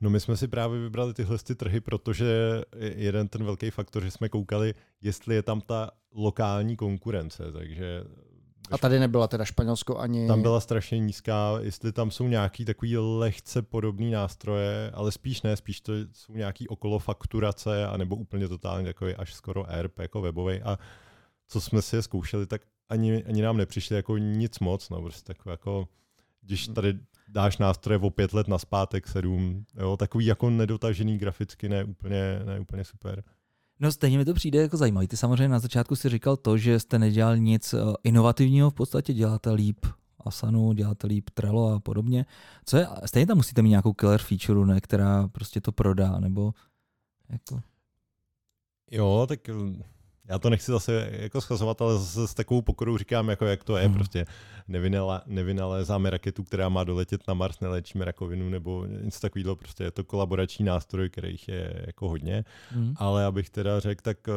[0.00, 4.10] No my jsme si právě vybrali tyhle ty trhy, protože jeden ten velký faktor, že
[4.10, 8.04] jsme koukali, jestli je tam ta lokální konkurence, takže
[8.70, 10.26] A tady nebyla teda Španělsko ani...
[10.26, 15.56] Tam byla strašně nízká, jestli tam jsou nějaký takový lehce podobný nástroje, ale spíš ne,
[15.56, 20.62] spíš to jsou nějaký okolo fakturace, anebo úplně totálně takový až skoro ERP jako webový.
[20.62, 20.78] A
[21.48, 25.34] co jsme si je zkoušeli, tak ani, ani nám nepřišli jako nic moc, no prostě
[25.34, 25.88] tak jako,
[26.42, 26.98] když tady
[27.28, 32.40] dáš nástroje o pět let na zpátek, sedm, jo, takový jako nedotažený graficky, ne úplně,
[32.44, 33.24] ne úplně super.
[33.80, 35.08] No stejně mi to přijde jako zajímavý.
[35.08, 39.14] Ty samozřejmě na začátku si říkal to, že jste nedělal nic eh, inovativního, v podstatě
[39.14, 39.86] děláte líp
[40.20, 42.26] Asanu, děláte líp Trello a podobně.
[42.64, 46.52] Co je, stejně tam musíte mít nějakou killer feature, ne, která prostě to prodá, nebo
[47.28, 47.60] jako...
[48.90, 49.40] Jo, tak
[50.28, 53.76] já to nechci zase jako schazovat, ale zase s takovou pokorou říkám, jako jak to
[53.76, 53.88] je.
[53.88, 53.94] Mm.
[53.94, 54.26] Prostě
[55.26, 59.56] nevynalézáme raketu, která má doletět na Mars, neléčíme rakovinu nebo něco takového.
[59.56, 62.44] Prostě je to kolaborační nástroj, kterých je jako hodně.
[62.74, 62.94] Mm.
[62.96, 64.34] Ale abych teda řekl, tak uh,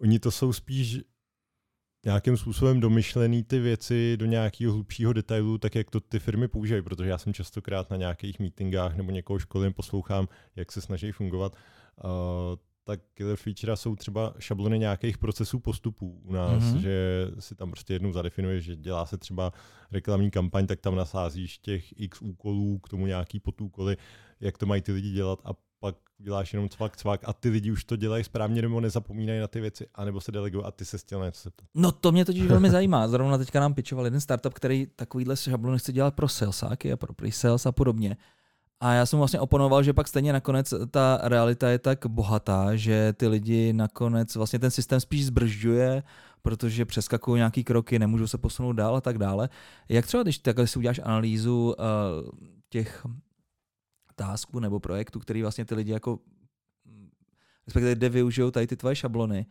[0.00, 1.00] oni to jsou spíš
[2.04, 6.82] nějakým způsobem domyšlený ty věci do nějakého hlubšího detailu, tak jak to ty firmy používají,
[6.82, 11.52] protože já jsem častokrát na nějakých meetingách nebo někoho školím, poslouchám, jak se snaží fungovat.
[12.04, 12.10] Uh,
[12.84, 16.76] tak killer feature jsou třeba šablony nějakých procesů postupů u nás, mm-hmm.
[16.76, 19.52] že si tam prostě jednou zadefinuješ, že dělá se třeba
[19.92, 23.96] reklamní kampaň, tak tam nasázíš těch x úkolů, k tomu nějaký podúkoly,
[24.40, 27.70] jak to mají ty lidi dělat a pak děláš jenom cvak, cvak a ty lidi
[27.70, 30.98] už to dělají správně nebo nezapomínají na ty věci, anebo se delegují a ty se
[30.98, 31.66] chtěl něco zeptat.
[31.74, 33.08] No to mě totiž velmi zajímá.
[33.08, 37.14] Zrovna teďka nám pičoval jeden startup, který takovýhle šablony chce dělat pro salesáky a pro
[37.14, 38.16] pre-sales a podobně.
[38.82, 43.12] A já jsem vlastně oponoval, že pak stejně nakonec ta realita je tak bohatá, že
[43.12, 46.02] ty lidi nakonec vlastně ten systém spíš zbržďuje,
[46.42, 49.48] protože přeskakují nějaký kroky, nemůžou se posunout dál a tak dále.
[49.88, 52.30] Jak třeba, když takhle si uděláš analýzu uh,
[52.68, 53.06] těch
[54.14, 56.18] tásků nebo projektů, který vlastně ty lidi jako
[57.66, 59.46] respektive kde využijou tady ty tvoje šablony,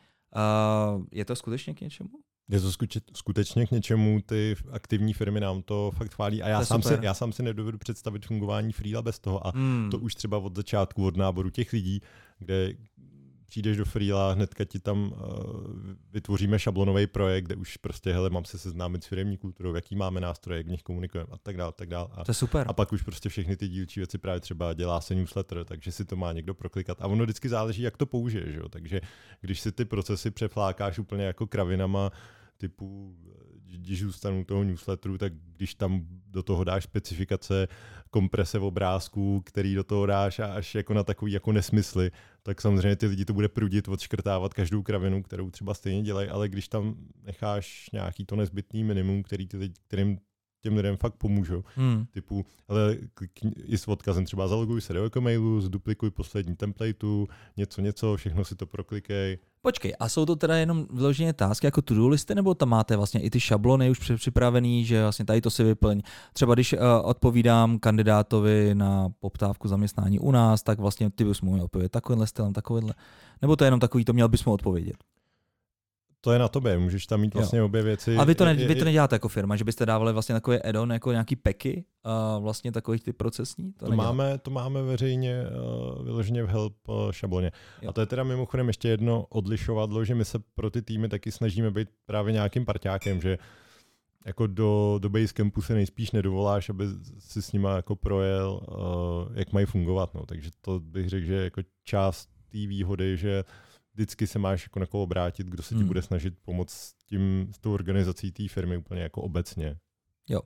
[0.96, 2.10] uh, je to skutečně k něčemu?
[2.52, 2.72] Je to
[3.14, 7.14] skutečně k něčemu, ty aktivní firmy nám to fakt chválí a já, sám si, já
[7.14, 9.88] sám si nedovedu představit fungování Freela bez toho a hmm.
[9.92, 12.02] to už třeba od začátku, od náboru těch lidí,
[12.40, 12.74] kde
[13.52, 15.14] přijdeš do Freela, hnedka ti tam uh,
[16.12, 20.22] vytvoříme šablonový projekt, kde už prostě, hele, mám se seznámit s firmní kulturou, jaký máme
[20.22, 22.08] nástroje, jak v nich komunikujeme a tak dále, tak dále.
[22.12, 22.66] A, to je super.
[22.70, 26.06] A pak už prostě všechny ty dílčí věci právě třeba dělá se newsletter, takže si
[26.06, 27.02] to má někdo proklikat.
[27.02, 28.70] A ono vždycky záleží, jak to použiješ, jo?
[28.70, 29.02] takže
[29.42, 32.12] když si ty procesy přeflákáš úplně jako kravinama,
[32.62, 33.16] typu,
[33.66, 37.68] když zůstanu toho newsletteru, tak když tam do toho dáš specifikace,
[38.10, 42.12] komprese v obrázku, který do toho dáš a až jako na takový jako nesmysly,
[42.44, 46.50] tak samozřejmě ty lidi to bude prudit, odškrtávat každou kravinu, kterou třeba stejně dělají, ale
[46.50, 50.20] když tam necháš nějaký to nezbytný minimum, který ty kterým
[50.62, 51.64] těm lidem fakt pomůžou.
[51.76, 52.06] Hmm.
[52.12, 52.98] Typu, ale
[53.66, 58.56] i s odkazem třeba zaloguj se do e-mailu, zduplikuj poslední templateu, něco, něco, všechno si
[58.56, 59.38] to proklikej.
[59.62, 63.22] Počkej, a jsou to teda jenom vyloženě tásky jako to-do listy, nebo tam máte vlastně
[63.22, 66.02] i ty šablony už připravený, že vlastně tady to si vyplň.
[66.34, 71.64] Třeba když uh, odpovídám kandidátovi na poptávku zaměstnání u nás, tak vlastně ty bys mu
[71.64, 72.94] odpovědět takovýhle stylem, takovýhle.
[73.42, 74.98] Nebo to je jenom takový, to měl bys mu odpovědět
[76.22, 77.66] to je na tobě, můžeš tam mít vlastně jo.
[77.66, 78.16] obě věci.
[78.16, 80.94] A vy to, ne, vy to neděláte jako firma, že byste dávali vlastně takové add-on,
[80.94, 81.86] jako nějaký peky,
[82.40, 83.74] vlastně takových ty procesní?
[83.74, 87.52] To, to máme, to máme veřejně uh, vyloženě v help uh, šabloně.
[87.82, 87.90] Jo.
[87.90, 91.32] A to je teda mimochodem ještě jedno odlišovadlo, že my se pro ty týmy taky
[91.32, 93.38] snažíme být právě nějakým parťákem, že
[94.26, 96.86] jako do, do Basecampu se nejspíš nedovoláš, aby
[97.20, 100.14] si s nima jako projel, uh, jak mají fungovat.
[100.14, 100.26] No.
[100.26, 104.80] Takže to bych řekl, že jako část té výhody, že uh, vždycky se máš jako
[104.80, 105.88] na koho obrátit, kdo se ti hmm.
[105.88, 109.78] bude snažit pomoct s tím, s tou organizací té firmy úplně jako obecně.
[110.30, 110.42] Jo.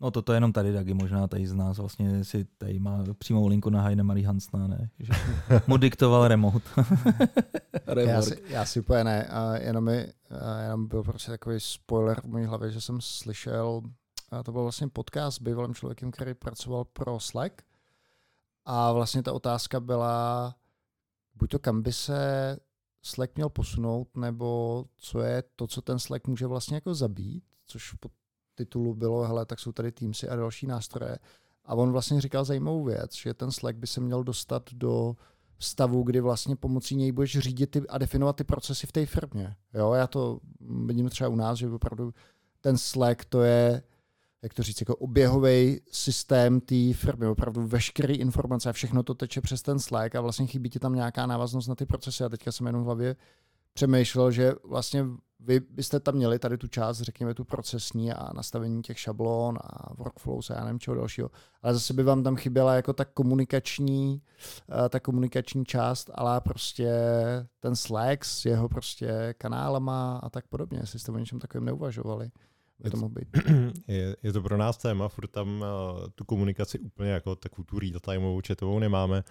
[0.00, 3.46] No toto je jenom tady, taky možná tady z nás vlastně si tady má přímou
[3.46, 4.90] linku na Heine Marie Hansna, ne?
[4.98, 5.12] Že
[5.66, 6.70] mu diktoval remote.
[8.00, 12.20] já, si, já si úplně ne, a jenom, mi, a jenom byl prostě takový spoiler
[12.20, 13.82] v mojí hlavě, že jsem slyšel,
[14.30, 17.62] a to byl vlastně podcast s bývalým člověkem, který pracoval pro Slack
[18.64, 20.54] a vlastně ta otázka byla,
[21.34, 22.18] buď to kam by se
[23.02, 27.92] Slack měl posunout, nebo co je to, co ten Slack může vlastně jako zabít, což
[27.92, 28.08] po
[28.54, 31.18] titulu bylo, hele, tak jsou tady Teamsy a další nástroje.
[31.64, 35.16] A on vlastně říkal zajímavou věc, že ten Slack by se měl dostat do
[35.58, 39.56] stavu, kdy vlastně pomocí něj budeš řídit ty, a definovat ty procesy v té firmě.
[39.74, 42.14] Jo, já to vidím třeba u nás, že opravdu
[42.60, 43.82] ten Slack to je
[44.44, 49.40] jak to říct, jako oběhový systém té firmy, opravdu veškeré informace a všechno to teče
[49.40, 52.24] přes ten Slack a vlastně chybí ti tam nějaká návaznost na ty procesy.
[52.24, 53.16] A teďka jsem jenom v hlavě
[53.72, 55.04] přemýšlel, že vlastně
[55.40, 59.94] vy byste tam měli tady tu část, řekněme tu procesní a nastavení těch šablon a
[59.94, 61.30] workflows a já nevím čeho dalšího,
[61.62, 64.22] ale zase by vám tam chyběla jako ta komunikační,
[64.68, 66.92] uh, ta komunikační část, ale prostě
[67.60, 72.30] ten Slack s jeho prostě kanálama a tak podobně, jestli jste o něčem takovém neuvažovali
[72.84, 73.28] by to mohlo být.
[73.88, 77.78] Je, je to pro nás téma, furt tam uh, tu komunikaci úplně jako takovou tu
[77.78, 79.24] real-timeovou chatovou nemáme,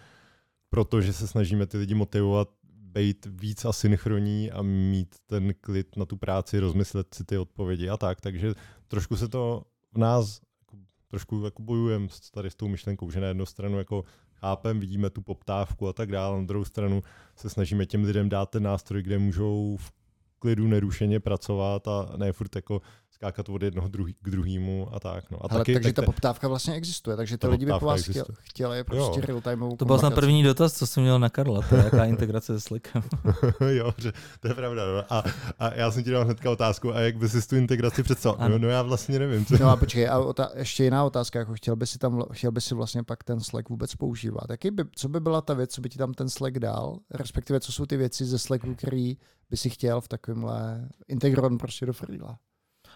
[0.70, 2.50] protože se snažíme ty lidi motivovat
[2.94, 7.98] být víc asynchronní a mít ten klid na tu práci, rozmyslet si ty odpovědi a
[7.98, 8.54] tak, takže
[8.88, 9.64] trošku se to
[9.94, 14.04] v nás jako, trošku jako bojujeme tady s tou myšlenkou, že na jednu stranu jako
[14.34, 17.02] chápem, vidíme tu poptávku a tak dále, na druhou stranu
[17.36, 19.92] se snažíme těm lidem dát ten nástroj, kde můžou v
[20.40, 22.82] klidu nerušeně pracovat a ne furt jako
[23.24, 25.32] skákat od jednoho druhý, k druhému a tak.
[25.32, 25.46] No.
[25.46, 28.02] A Hele, taky, takže tak ta poptávka vlastně existuje, takže ty lidi by po vás
[28.02, 31.62] chtěli, chtěli prostě real timeovou To byl snad první dotaz, co jsem měl na Karla,
[31.70, 33.04] to je jaká integrace s Slackem.
[33.70, 34.86] jo, že, to je pravda.
[34.86, 35.14] No.
[35.14, 35.24] A,
[35.60, 38.50] a, já jsem ti dal hnedka otázku, a jak by si tu integraci představil?
[38.50, 39.46] No, no, já vlastně nevím.
[39.46, 39.58] Co...
[39.58, 42.62] No a počkej, a ota- ještě jiná otázka, jako chtěl by si tam, chtěl by
[42.62, 44.44] si vlastně pak ten Slack vůbec používat.
[44.50, 47.60] Jaký by, co by byla ta věc, co by ti tam ten Slack dal, respektive
[47.60, 49.18] co jsou ty věci ze Slacku, který
[49.50, 52.40] by si chtěl v takovémhle integrovat prostě do freela?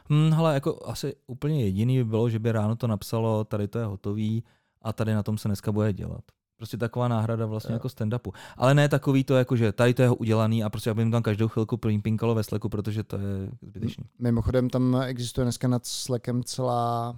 [0.09, 3.79] Hmm, hele, jako asi úplně jediný by bylo, že by ráno to napsalo, tady to
[3.79, 4.43] je hotový
[4.81, 6.21] a tady na tom se dneska bude dělat.
[6.57, 7.75] Prostě taková náhrada vlastně jo.
[7.75, 8.31] jako stand-upu.
[8.57, 11.23] Ale ne takový to, jako že tady to je udělaný a prostě aby jim tam
[11.23, 14.03] každou chvilku pinkalo ve Slacku, protože to je zbytečný.
[14.19, 17.15] Mimochodem tam existuje dneska nad Slackem celá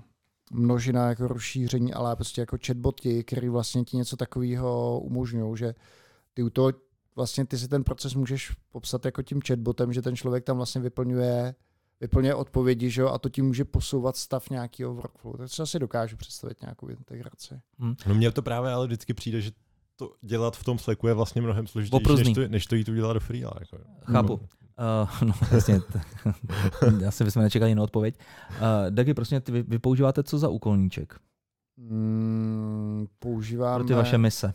[0.52, 5.76] množina jako rozšíření, ale prostě jako chatboty, který vlastně ti něco takového umožňují, že
[6.34, 6.72] ty u toho
[7.16, 10.82] vlastně ty si ten proces můžeš popsat jako tím chatbotem, že ten člověk tam vlastně
[10.82, 11.56] vyplňuje
[12.02, 15.38] vyplňuje odpovědi, že jo, a to ti může posouvat stav nějakého workflow.
[15.38, 17.60] Tak si asi dokážu představit nějakou integraci.
[17.80, 17.96] Hmm.
[18.08, 19.52] No mně to právě ale vždycky přijde, že
[19.96, 23.14] to dělat v tom Slacku je vlastně mnohem složitější, než to, než to jít udělat
[23.14, 23.54] do Freela.
[23.60, 23.78] Jako.
[24.04, 24.34] Chápu.
[24.34, 25.82] Uh, no, jasně.
[27.08, 28.20] Asi bychom nečekali jinou odpověď.
[28.50, 28.56] Uh,
[28.90, 31.20] Dagi, prostě ty vy, vy používáte co za úkolníček?
[31.78, 33.80] Mm, používáme...
[33.80, 34.54] Pro ty vaše mise.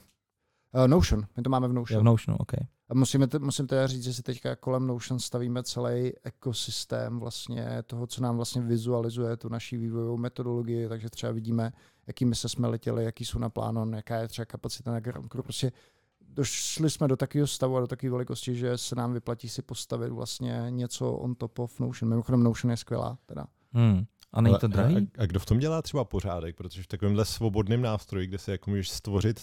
[0.75, 2.01] Uh, Notion, my to máme v Notion.
[2.01, 2.53] v Notionu, OK.
[2.89, 7.83] A musíme te, musím teda říct, že si teďka kolem Notion stavíme celý ekosystém vlastně
[7.87, 11.73] toho, co nám vlastně vizualizuje tu naší vývojovou metodologii, takže třeba vidíme,
[12.07, 15.73] jakými se jsme letěli, jaký jsou na plánu, jaká je třeba kapacita na ground Prostě
[16.21, 20.13] došli jsme do takového stavu a do takové velikosti, že se nám vyplatí si postavit
[20.13, 22.09] vlastně něco on top of Notion.
[22.09, 23.19] Mimochodem Notion je skvělá.
[23.27, 23.47] Teda.
[23.73, 24.05] Hmm.
[24.33, 24.97] A není to drahý?
[24.97, 26.57] A, a kdo v tom dělá třeba pořádek?
[26.57, 29.41] Protože v takovémhle svobodném nástroji, kde si jako můžeš stvořit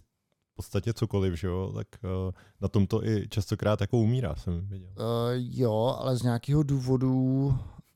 [0.56, 4.90] podstatě cokoliv, že jo, tak uh, na tom to i častokrát jako umírá, jsem viděl.
[4.90, 7.14] Uh, jo, ale z nějakého důvodu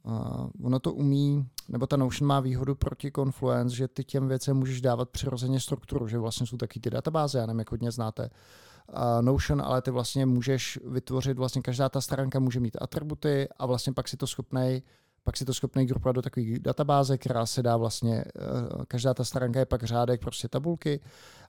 [0.03, 4.57] uh, ono to umí, nebo ta Notion má výhodu proti Confluence, že ty těm věcem
[4.57, 8.29] můžeš dávat přirozeně strukturu, že vlastně jsou taky ty databáze, já nevím, jak hodně znáte
[8.29, 13.65] uh, Notion, ale ty vlastně můžeš vytvořit, vlastně každá ta stránka může mít atributy a
[13.65, 14.81] vlastně pak si to schopnej
[15.25, 19.23] pak si to schopný grupovat do takové databáze, která se dá vlastně, eh, každá ta
[19.23, 20.99] stránka je pak řádek prostě tabulky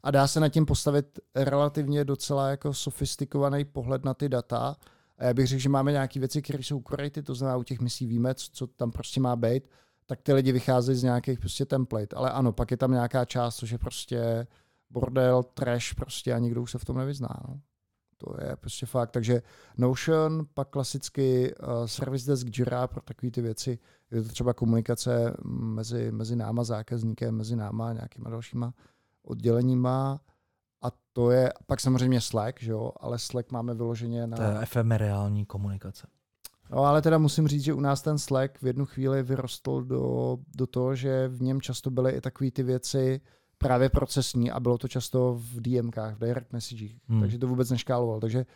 [0.02, 4.76] a dá se na tím postavit relativně docela jako sofistikovaný pohled na ty data.
[5.18, 7.80] A já bych řekl, že máme nějaké věci, které jsou korejty, to znamená u těch
[7.80, 9.68] misí víme, co tam prostě má být,
[10.06, 12.16] tak ty lidi vycházejí z nějakých prostě template.
[12.16, 14.46] Ale ano, pak je tam nějaká část, což je prostě
[14.90, 17.40] bordel, trash prostě a nikdo už se v tom nevyzná.
[17.48, 17.60] No.
[18.16, 19.10] To je prostě fakt.
[19.10, 19.42] Takže
[19.78, 23.78] Notion, pak klasicky uh, Service Desk Jira pro takové ty věci.
[24.10, 28.74] Je to třeba komunikace mezi, mezi náma, zákazníkem, mezi náma a nějakýma dalšíma
[29.22, 30.20] odděleníma.
[30.82, 32.92] A to je pak samozřejmě Slack, že jo?
[33.00, 34.36] ale Slack máme vyloženě na...
[34.36, 36.06] To je efemerální komunikace.
[36.70, 40.38] No ale teda musím říct, že u nás ten Slack v jednu chvíli vyrostl do,
[40.56, 43.20] do toho, že v něm často byly i takové ty věci,
[43.58, 47.20] právě procesní a bylo to často v DMkách, v direct messagech, hmm.
[47.20, 48.20] takže to vůbec neškáloval.
[48.20, 48.46] Takže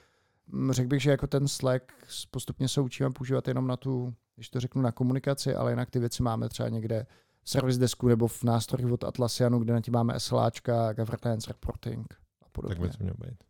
[0.47, 1.93] mm, řekl bych, že jako ten Slack
[2.31, 5.99] postupně se učíme používat jenom na tu, když to řeknu, na komunikaci, ale jinak ty
[5.99, 7.07] věci máme třeba někde
[7.43, 12.15] v service desku nebo v nástrojích od Atlassianu, kde na tím máme SLAčka, governance reporting
[12.43, 12.77] a podobně.
[12.77, 13.45] Tak by to mělo být.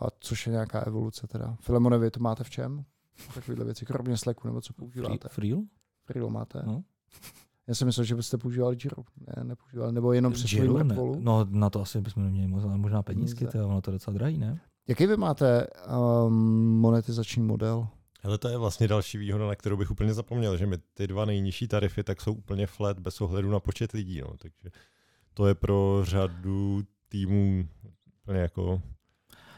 [0.00, 1.56] A což je nějaká evoluce teda.
[1.60, 2.84] Filemone, vy to máte v čem?
[3.34, 5.28] Takovéhle věci, kromě Slacku, nebo co používáte?
[5.28, 5.62] Freel?
[6.04, 6.62] Freel máte?
[6.66, 6.84] No.
[7.68, 9.02] Já jsem myslel, že byste používali Giro.
[9.36, 10.96] Ne, nepoužívali, nebo jenom přes Giro, ne.
[11.18, 14.38] No na to asi bychom neměli možná, možná penízky, to, ono to je docela drahý,
[14.38, 14.60] ne?
[14.88, 15.66] Jaký vy máte
[16.26, 16.34] um,
[16.80, 17.88] monetizační model?
[18.24, 21.24] Ale to je vlastně další výhoda, na kterou bych úplně zapomněl, že my ty dva
[21.24, 24.20] nejnižší tarify tak jsou úplně flat bez ohledu na počet lidí.
[24.20, 24.36] No.
[24.38, 24.70] Takže
[25.34, 27.68] to je pro řadu týmů
[28.22, 28.82] úplně jako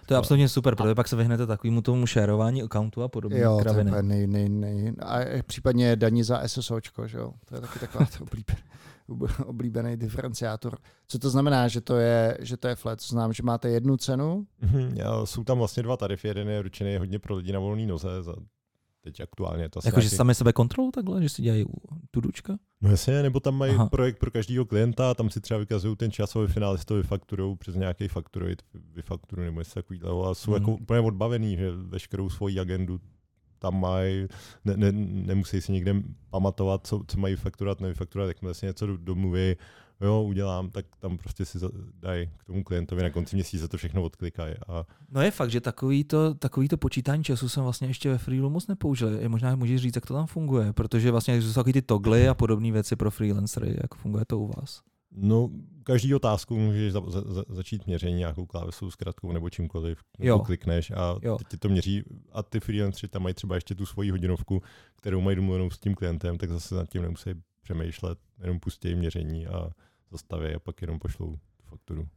[0.06, 3.40] to je absolutně super, protože pak se vyhnete takovému tomu šerování accountu a podobně.
[3.40, 3.90] Jo, kraviny.
[3.90, 4.92] to je nej, nej, nej.
[5.00, 7.32] A případně daní za SSOčko, že jo?
[7.44, 8.60] To je taky taková oblíbený,
[9.46, 10.78] oblíbený diferenciátor.
[11.08, 12.98] Co to znamená, že to je, že to je flat?
[12.98, 14.46] To znamená, že máte jednu cenu?
[14.62, 16.28] Mm-hmm, já, jsou tam vlastně dva tarify.
[16.28, 18.34] Jeden je ručený hodně pro lidi na volné noze za
[19.04, 21.64] teď aktuálně to asi Jako, že nějaký- sami sebe kontrolují takhle, že si dělají
[22.10, 22.56] tudučka?
[22.80, 23.88] No jasně, nebo tam mají Aha.
[23.88, 26.84] Projekt pro každého klienta a tam si třeba vykazují ten čas a ve finále si
[26.84, 28.62] to vyfakturou přes nějaký fakturoid,
[28.94, 30.60] vyfakturu nebo něco takového a jsou Mhm.
[30.62, 33.00] jako úplně odbavený, že veškerou svoji agendu
[33.58, 34.26] tam mají,
[34.64, 34.92] ne, ne,
[35.26, 35.94] nemusí si někde
[36.30, 39.56] pamatovat, co, co mají fakturovat, nevyfakturovat, tak vlastně něco do- domluví,
[40.00, 43.76] jo, udělám, tak tam prostě si za- dají k tomu klientovi na konci měsíce to
[43.76, 44.54] všechno odklikají.
[44.68, 48.18] A No je fakt, že takový to, takový to počítání času jsem vlastně ještě ve
[48.18, 49.08] Freelu moc nepoužil.
[49.08, 52.34] Je možná můžeš říct, jak to tam funguje, protože vlastně jsou takový ty togly a
[52.34, 54.80] podobné věci pro freelancery, jak funguje to u vás.
[55.16, 55.50] no,
[55.84, 60.38] každý otázku můžeš za, za, za, začít měření nějakou klávesou, zkratkou nebo čímkoliv, Jo.
[60.38, 61.36] klikneš a Jo.
[61.38, 62.02] teď ti to měří
[62.32, 64.62] a ty freelanceri tam mají třeba ještě tu svoji hodinovku,
[64.96, 67.30] kterou mají domluvenou s tím klientem, tak zase nad tím nemusí
[67.62, 69.70] přemýšlet, jenom pustí měření a
[70.10, 72.08] zastaví a pak jenom pošlou tu fakturu.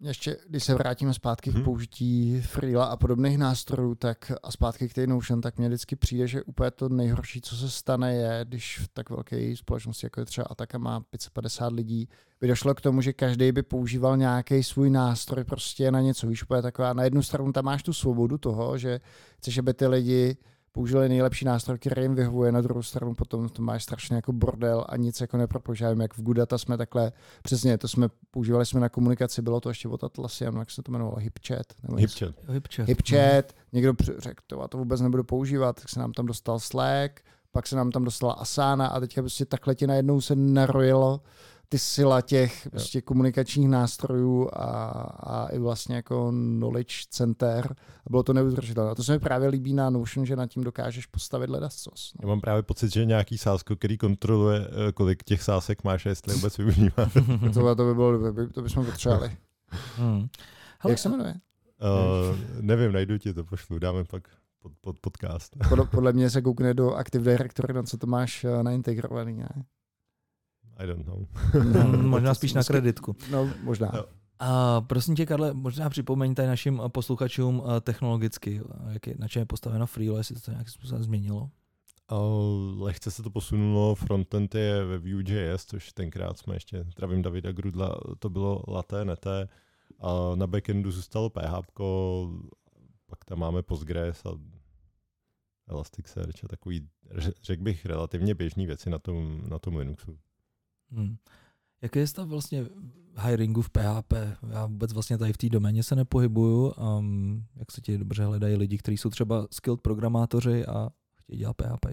[0.00, 1.64] Ještě, když se vrátíme zpátky k Mhm.
[1.64, 6.26] použití Freela a podobných nástrojů, tak a zpátky k té Notion, tak mně vždycky přijde,
[6.26, 10.26] že úplně to nejhorší, co se stane, je, když v tak velké společnosti, jako je
[10.26, 12.08] třeba Ataka, má 550 lidí,
[12.40, 16.26] by došlo k tomu, že každý by používal nějaký svůj nástroj prostě na něco.
[16.26, 19.00] Víš, úplně taková, na jednu stranu tam máš tu svobodu toho, že
[19.38, 20.36] chceš, aby ty lidi
[20.76, 24.84] použili nejlepší nástroj, který jim vyhovuje, na druhou stranu potom to máš strašně jako bordel
[24.88, 27.12] a nic jako nepropoužíváme, jak v Gudata jsme takhle,
[27.42, 30.92] přesně, to jsme používali jsme na komunikaci, bylo to ještě od Atlassianu, jak se to
[30.92, 31.66] jmenovalo, HipChat.
[31.82, 31.96] Nebo.
[31.96, 32.34] HipChat.
[32.48, 32.88] HipChat.
[32.88, 37.20] HipChat, někdo řekl, to, já to vůbec nebudu používat, tak se nám tam dostal Slack,
[37.52, 41.20] pak se nám tam dostala Asana a teďka prostě takhle ti najednou se narojilo
[41.68, 44.66] ty sila těch prostě komunikačních nástrojů a,
[45.20, 47.76] a i vlastně jako knowledge center
[48.06, 48.90] a bylo to neudržitelné.
[48.90, 52.12] A to se mi právě líbí na Notion, že nad tím dokážeš postavit ledascos.
[52.14, 52.18] No.
[52.22, 56.08] Já mám právě pocit, že nějaký sásko, který kontroluje, eh, kolik těch sásek máš a
[56.08, 57.10] jestli je vůbec využívá.
[57.54, 59.36] To, to by bylo, to, by, to bychom potřebovali.
[59.96, 60.28] Hmm.
[60.78, 61.34] Hele, Jak se jmenuje?
[61.80, 64.28] Uh, nevím, najdu ti to, pošlu, dáme pak
[64.62, 65.56] pod, pod podcast.
[65.68, 69.36] Podle, podle mě se koukne do Active Directory, na co to máš eh, naintegrovaný.
[69.36, 69.64] Ne?
[70.76, 71.26] I don't know.
[71.34, 73.16] Hmm, možná spíš na kreditku.
[73.30, 73.90] No, možná.
[73.94, 74.04] Jo.
[74.38, 79.14] A prosím tě, Karle, možná připomeň tady našim eh, posluchačům eh, technologicky, eh, jak je,
[79.18, 81.50] na čem je postaveno Freelo, jestli to, to nějakým způsobem změnilo.
[82.78, 88.00] Lehce se to posunulo, frontend je ve Vue.js, což tenkrát jsme ještě, zdravím Davida Grudla,
[88.18, 89.48] to bylo laté, neté.
[90.00, 91.80] A na backendu zůstalo PHP,
[93.06, 94.30] pak tam máme Postgres a
[95.68, 100.18] Elasticsearch a takový, ře- řekl bych, relativně běžný věci na tom, na tom Linuxu.
[100.90, 101.16] Hmm.
[101.82, 102.66] Jaký je stav vlastně
[103.20, 104.12] hiringu v PHP?
[104.50, 106.72] Já vůbec vlastně tady v té doméně se nepohybuju.
[106.72, 111.56] Um, jak se ti dobře hledají lidi, kteří jsou třeba skilled programátoři a chtějí dělat
[111.56, 111.86] PHP?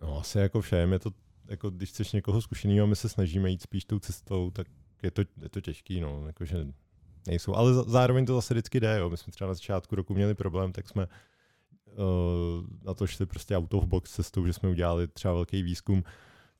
[0.00, 1.10] No asi jako všem, je to,
[1.48, 4.66] jako když chceš někoho zkušeného, my se snažíme jít spíš tou cestou, tak
[5.02, 6.66] je to, je to těžký, no, jakože
[7.26, 9.10] nejsou, ale zároveň to zase vždycky jde, jo.
[9.10, 13.56] my jsme třeba na začátku roku měli problém, tak jsme uh, na to šli prostě
[13.56, 16.04] out of box cestou, že jsme udělali třeba velký výzkum,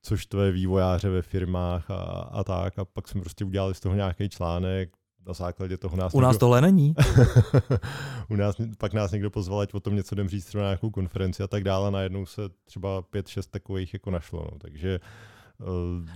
[0.03, 1.95] což tvé vývojáře ve firmách a,
[2.33, 4.91] a tak, a pak jsme prostě udělali z toho nějaký článek,
[5.27, 6.95] na základě toho nás U nás někdo- tohle není.
[8.29, 10.91] u nás, pak nás někdo pozval, ať o tom něco jdem říct třeba na nějakou
[10.91, 15.01] konferenci a tak dále, najednou se třeba pět, šest takových jako našlo, no, takže
[15.61, 15.67] uh,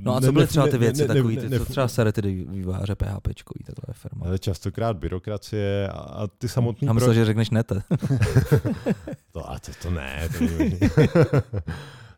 [0.00, 1.48] No a ne- co byly ne- třeba ty ne- věci ne- ne- takový, ne- ty,
[1.48, 3.28] ne- co třeba serety ty vývojáře PHP,
[3.66, 4.26] takhle firma.
[4.26, 7.82] ale častokrát byrokracie a, a ty samotný Já myslel, že řekneš nete.
[9.32, 10.44] To, a to, to ne, to.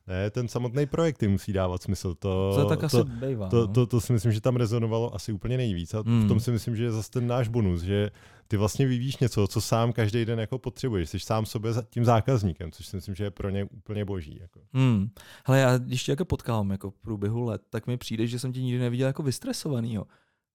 [0.09, 2.15] Ne, ten samotný projekt ty musí dávat smysl.
[2.15, 3.49] To, To tak to, asi bývá.
[3.49, 3.67] to, no.
[3.67, 5.95] to, to si myslím, že tam rezonovalo asi úplně nejvíc.
[5.95, 6.25] A Hmm.
[6.25, 8.11] v tom si myslím, že je zase ten náš bonus, že
[8.49, 11.11] ty vlastně vyvíjíš něco, co sám každý den jako potřebuješ.
[11.11, 14.39] Jsi sám sobě tím zákazníkem, což si myslím, že je pro ně úplně boží.
[14.41, 14.61] Jako.
[14.73, 15.09] Hmm.
[15.47, 18.53] Hele, já když tě jako potkávám jako v průběhu let, tak mi přijde, že jsem
[18.53, 20.07] tě nikdy neviděl jako vystresovanýho.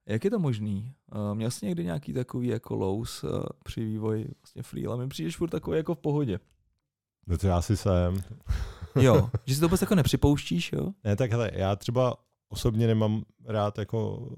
[0.08, 0.94] Jak je to možný?
[1.16, 3.30] Uh, měl jsi někdy nějaký takový jako lows uh,
[3.64, 4.96] při vývoji vlastně freela?
[4.96, 6.40] Mi přijdeš furt takový jako v pohodě.
[7.28, 8.14] No to já si jsem.
[9.02, 10.92] Jo, že si to vůbec jako nepřipouštíš, jo?
[11.04, 12.16] Ne, tak hele, já třeba
[12.50, 14.30] osobně nemám rád jako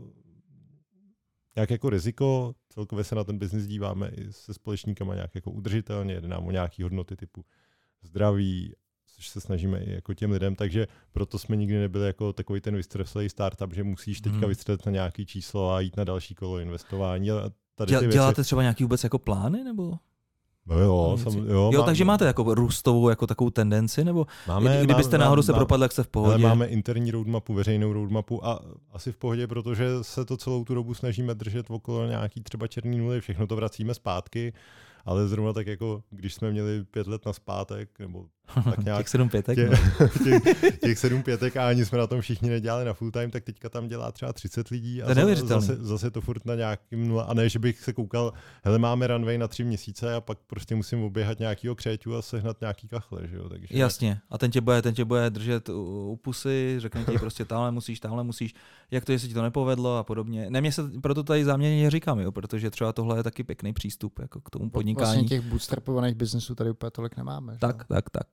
[1.55, 6.21] nějak jako riziko, celkově se na ten biznis díváme i se společníkama nějak jako udržitelně,
[6.21, 7.45] jde nám o nějaký hodnoty typu
[8.01, 8.73] zdraví,
[9.15, 12.75] což se snažíme i jako těm lidem, takže proto jsme nikdy nebyli jako takový ten
[12.75, 14.47] vystreslej startup, že musíš teďka Mhm.
[14.49, 17.31] vystřelit na nějaký číslo a jít na další kolo investování.
[17.31, 19.93] A tady Děl, ty děláte věci, třeba nějaký vůbec jako plány, nebo?
[20.65, 24.81] No jo, sam, jo, Jo, mám- takže máte jako růstovou jako takovou tendenci, nebo máme,
[24.81, 26.43] i, kdybyste máme- náhodou se máme- propadli, jak jste v Ale pohodě?
[26.43, 28.59] máme interní roadmapu, veřejnou roadmapu a
[28.93, 32.97] asi v pohodě, protože se to celou tu dobu snažíme držet okolo nějaký třeba černý
[32.97, 34.53] nuly, všechno to vracíme zpátky,
[35.05, 38.25] ale zrovna tak jako když jsme měli pět let na zpátek, nebo
[38.63, 39.55] tak nějak těch sedm pětek.
[39.55, 40.07] tě, no.
[40.23, 43.43] těch, těch sedm pětek a ani jsme na tom všichni nedělali na full time, tak
[43.43, 45.67] teďka tam dělá třeba 30 lidí To a neuvěřitelný.
[45.67, 47.23] zase, zase to furt na nějakým nula.
[47.23, 48.33] A ne, že bych se koukal,
[48.63, 52.61] hele, máme runway na tři měsíce a pak prostě musím oběhat nějakýho křeťu a sehnat
[52.61, 53.49] nějaký kachle, že jo?
[53.49, 54.19] Takže Jasně.
[54.29, 57.71] A ten tě bude, ten tě bude držet u, u pusy, řekne ti prostě tamhle
[57.71, 58.53] musíš, tamhle musíš,
[58.91, 60.49] jak to, jestli ti to nepovedlo a podobně.
[60.49, 64.19] Ne, mě se proto tady záměrně říkám, jo, protože třeba tohle je taky pěkný přístup
[64.19, 65.05] jako k tomu podnikání.
[65.11, 67.57] Vlastně těch bootstrapovaných biznesů tady úplně tolik nemáme.
[67.59, 68.27] Tak, tak, tak.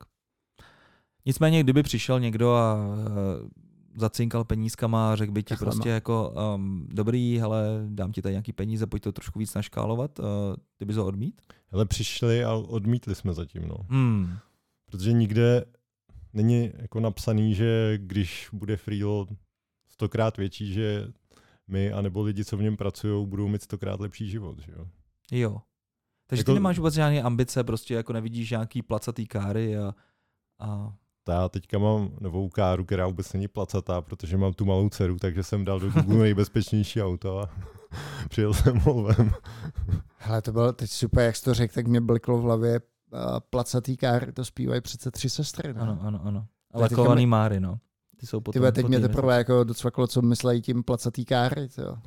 [1.27, 3.49] Nicméně, kdyby přišel někdo a uh,
[3.97, 5.71] zacinkal penízkama a řekl by ti Kachlema.
[5.73, 10.19] prostě jako um, dobrý, hele, dám ti tady nějaký peníze, pojď to trošku víc naškálovat,
[10.19, 10.25] uh,
[10.77, 11.43] ty bys ho odmít?
[11.69, 13.77] Hele, přišli a odmítli jsme zatím, no.
[13.89, 14.37] Hmm.
[14.91, 15.65] Protože nikde
[16.33, 19.27] není jako napsaný, že když bude freelo
[19.89, 21.09] stokrát větší, že
[21.69, 24.87] my anebo lidi, co v něm pracují, budou mít stokrát lepší život, že jo?
[25.33, 25.63] Jo.
[26.27, 29.95] Takže Jako- ty nemáš vůbec žádné ambice, prostě jako nevidíš nějaký placatý káry a,
[30.59, 30.95] a
[31.29, 35.43] já teďka mám novou káru, která vůbec není placatá, protože mám tu malou dceru, takže
[35.43, 37.51] jsem dal do Google nejbezpečnější auto a
[38.29, 39.33] přijel jsem Volvem.
[40.17, 43.21] Hele, to bylo teď super, jak jsi to řekl, tak mě bliklo v hlavě uh,
[43.51, 45.75] placatý kár, to zpívají přece tři sestry.
[45.75, 45.81] Ne?
[45.81, 46.47] ano, ano, ano.
[46.75, 47.79] Je Lakovaný teďka máry, no.
[48.17, 48.53] Ty jsou potom...
[48.53, 51.69] Ty vole, teď mě teprve jako docvaklo, co myslí tím placatý káry.
[51.69, 51.99] To.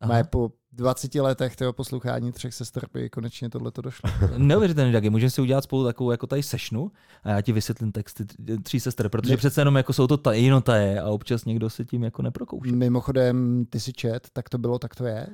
[0.00, 0.12] Aha.
[0.14, 4.10] Má po 20 letech toho poslouchání třech sester by konečně tohle to došlo.
[4.38, 5.10] Neuvěřitelný, Dagi.
[5.10, 6.90] Můžeme si udělat spolu takovou jako tady sešnu
[7.24, 10.32] a já ti vysvětlím texty tří- sester, protože Ne- přece jenom jako jsou to ta,
[10.32, 12.72] jednotaje a občas někdo se tím jako neprokouší.
[12.72, 15.26] Mimochodem, ty si čet, tak to bylo, tak to je.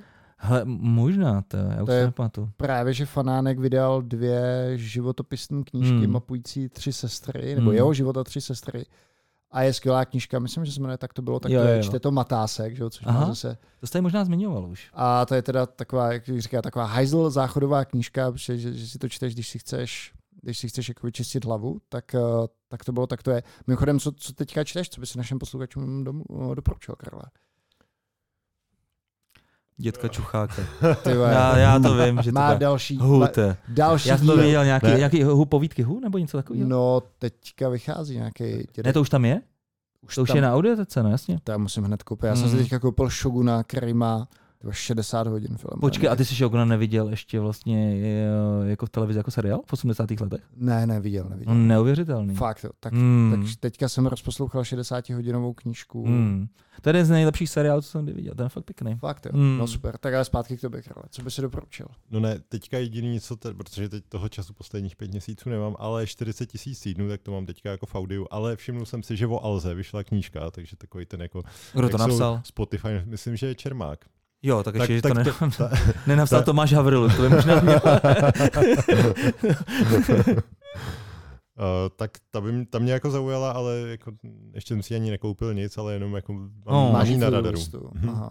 [0.45, 2.51] Hele, možná to, já už To to je- nepamatuju.
[2.57, 6.11] Právě, že Fanánek vydal dvě životopisní knížky Hmm.
[6.13, 7.77] mapující tři sestry, nebo Hmm.
[7.77, 8.85] jeho život a tři sestry.
[9.53, 11.77] A je skvělá knížka, myslím, že se jmenuje Tak to bylo, tak Jo, to je.
[11.77, 11.83] jo.
[11.83, 13.27] Čte to Matásek, že jo, což Aha.
[13.27, 14.91] zase To jste možná zmiňoval už.
[14.95, 18.99] A to je teda taková, jak říká, taková hajzl záchodová knížka, že, že, že si
[18.99, 22.21] to čteš, když si chceš když si chceš jako vyčistit hlavu, tak, eh,
[22.69, 23.43] tak to bylo, tak to je.
[23.67, 26.23] Mimochodem, co, co teďka čteš, co by si našim posluchačům dom,
[26.55, 27.23] doporučil, Karle?
[29.83, 30.63] Dětka Čucháka.
[31.31, 32.59] Já, já to vím, že to má bude.
[32.59, 33.57] další, Hu, to je.
[33.69, 34.43] další Já jsem to díl.
[34.45, 34.95] viděl, nějaký, Ne.
[34.97, 36.69] nějaký hu povídky hu nebo něco takového?
[36.69, 38.85] No, teďka vychází nějaký dědek.
[38.87, 39.41] Ne, to už tam je?
[40.03, 41.39] už To už tam, je na audiotece, no jasně.
[41.45, 42.27] To já musím hned koupit.
[42.27, 42.63] Já jsem si Hmm.
[42.63, 44.29] teďka koupil Shoguna, který má
[44.71, 45.81] 60 hodin film.
[45.81, 47.99] Počkej, a ty jsi Shoguna neviděl ještě vlastně
[48.65, 50.21] jako v televizi, jako seriál v 80.
[50.21, 50.41] letech?
[50.57, 51.55] Ne, neviděl, No, neviděl.
[51.55, 52.35] neuvěřitelný.
[52.35, 52.71] Fakt, jo.
[52.81, 53.31] Tak, Hmm.
[53.47, 56.07] tak teďka jsem rozposlouchal 60-hodinovou knížku.
[56.07, 56.47] Hmm.
[56.83, 58.35] To je jeden z nejlepších seriálů, co jsem kdy viděl.
[58.35, 58.95] Ten je fakt pěkný.
[58.97, 59.59] Fakt jo, Hmm.
[59.59, 59.99] no super.
[59.99, 61.03] Tak ale zpátky k tobě, Karle.
[61.11, 61.87] Co by si doporučil?
[62.11, 66.07] No ne, teďka jediný co, te, protože teď toho času posledních pět měsíců nemám, ale
[66.07, 69.27] 40 tisíc týdnů, tak to mám teďka jako v audiu, ale všimnul jsem si, že
[69.27, 71.43] o Alze vyšla knížka, takže takový ten jako...
[71.75, 72.41] Kdo to napsal?
[72.45, 74.05] Spotify, myslím, že je Čermák.
[74.43, 75.71] Jo, tak, Tak- ještě, že tak to, ne, to- ta-
[76.07, 77.81] nenapsal ta- Tomáš Havrilu, to by možná měl.
[81.59, 84.13] Uh, tak ta, by, m- ta mě jako zaujala, ale jako
[84.55, 86.91] ještě jsem si ani nekoupil nic, ale jenom jako mám, No.
[86.93, 87.59] mám na radaru.
[87.93, 88.09] Mhm.
[88.11, 88.31] Aha.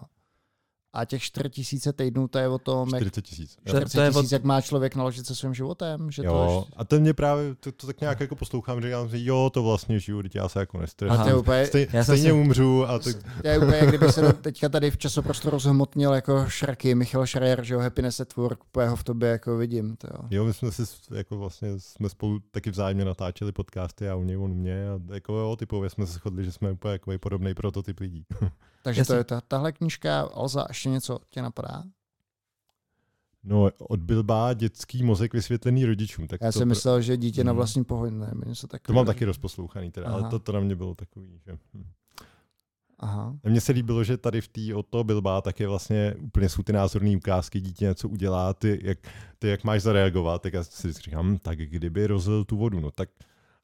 [0.93, 3.55] A těch 4000 týdnů, to je o tom, jak 40 tisíc.
[3.55, 3.71] To- Jo.
[3.73, 6.11] to je 40 od- tisíc, jak má člověk naložit se svým životem.
[6.11, 9.09] Že to jo, je, a ten mě právě, to, to tak nějak jako poslouchám, říkám
[9.09, 10.77] si, jo, to vlastně žiju, teď já se jako
[11.23, 14.11] to je úplně, Stej, Já stejně si- umřu a tak, to je úplně, jak kdyby
[14.11, 18.35] se do- teďka tady v časoprostoru zhmotnil jako Šraky, Michal Schreier, že jo, Happiness at
[18.35, 19.95] Work, úplně ho v tobě jako vidím.
[19.95, 20.19] To jo.
[20.29, 20.83] jo, my jsme si
[21.15, 25.13] jako vlastně jsme spolu taky vzájemně natáčeli podcasty a u něj on u mě a
[25.13, 28.25] jako jo, typově jsme se shodli, že jsme úplně jako podobný prototyp lidí.
[28.81, 29.13] Takže Jasně.
[29.13, 31.83] to je ta, tahle knížka, Alza, ještě něco tě napadá?
[33.43, 36.27] No, od Bilba dětský mozek vysvětlený rodičům.
[36.27, 37.57] Tak Já to, jsem myslel, že dítě na Hmm.
[37.57, 38.95] vlastní pohodě, ne, něco to takového.
[38.95, 41.57] mám taky rozposlouchaný, teda, ale to, to na mě bylo takový, že...
[41.73, 41.85] hm.
[42.99, 43.35] Aha.
[43.45, 46.49] A mně se líbilo, že tady v té od toho Bilba tak je vlastně úplně
[46.49, 48.97] jsou ty názorné ukázky, dítě něco udělá, ty jak,
[49.39, 52.91] ty jak máš zareagovat, tak já si říkám, hm, tak kdyby rozlil tu vodu, no
[52.91, 53.09] tak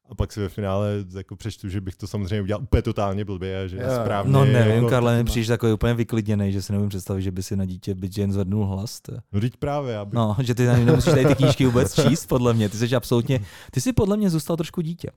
[0.09, 3.63] a pak si ve finále jako přečtu, že bych to samozřejmě udělal úplně totálně blbě,
[3.63, 3.83] a že Jo.
[4.01, 4.31] správně.
[4.31, 7.43] No nevím, jako, Karle, mi přijdeš takový úplně vyklidněný, že si nevím představit, že by
[7.43, 9.01] si na dítě byť jen zvednul hlas.
[9.01, 9.11] To.
[9.31, 10.15] No teď právě, aby...
[10.15, 12.69] No, že ty nemusíš tady ty knížky vůbec číst, podle mě.
[12.69, 13.39] Ty jsi absolutně,
[13.71, 15.09] ty jsi podle mě zůstal trošku dítě.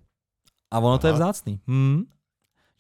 [0.71, 1.19] A ono to je Aha.
[1.19, 1.61] vzácný.
[1.67, 2.03] Hmm.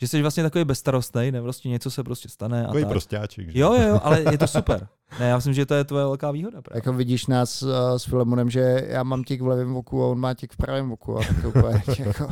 [0.01, 2.63] Že jsi vlastně takový bezstarostný, ne, prostě něco se prostě stane.
[2.63, 2.91] A Takový tak.
[2.91, 3.51] prostáček.
[3.51, 3.59] že?
[3.59, 4.89] Jo, jo, jo, ale je to super.
[5.21, 6.63] Ne, já myslím, že to je tvoje velká výhoda.
[6.63, 6.79] Právě.
[6.79, 10.19] Jako vidíš nás uh, s Filemonem, že já mám tik v levém oku a on
[10.21, 12.29] má tik v pravém oku a tak to úplně jako...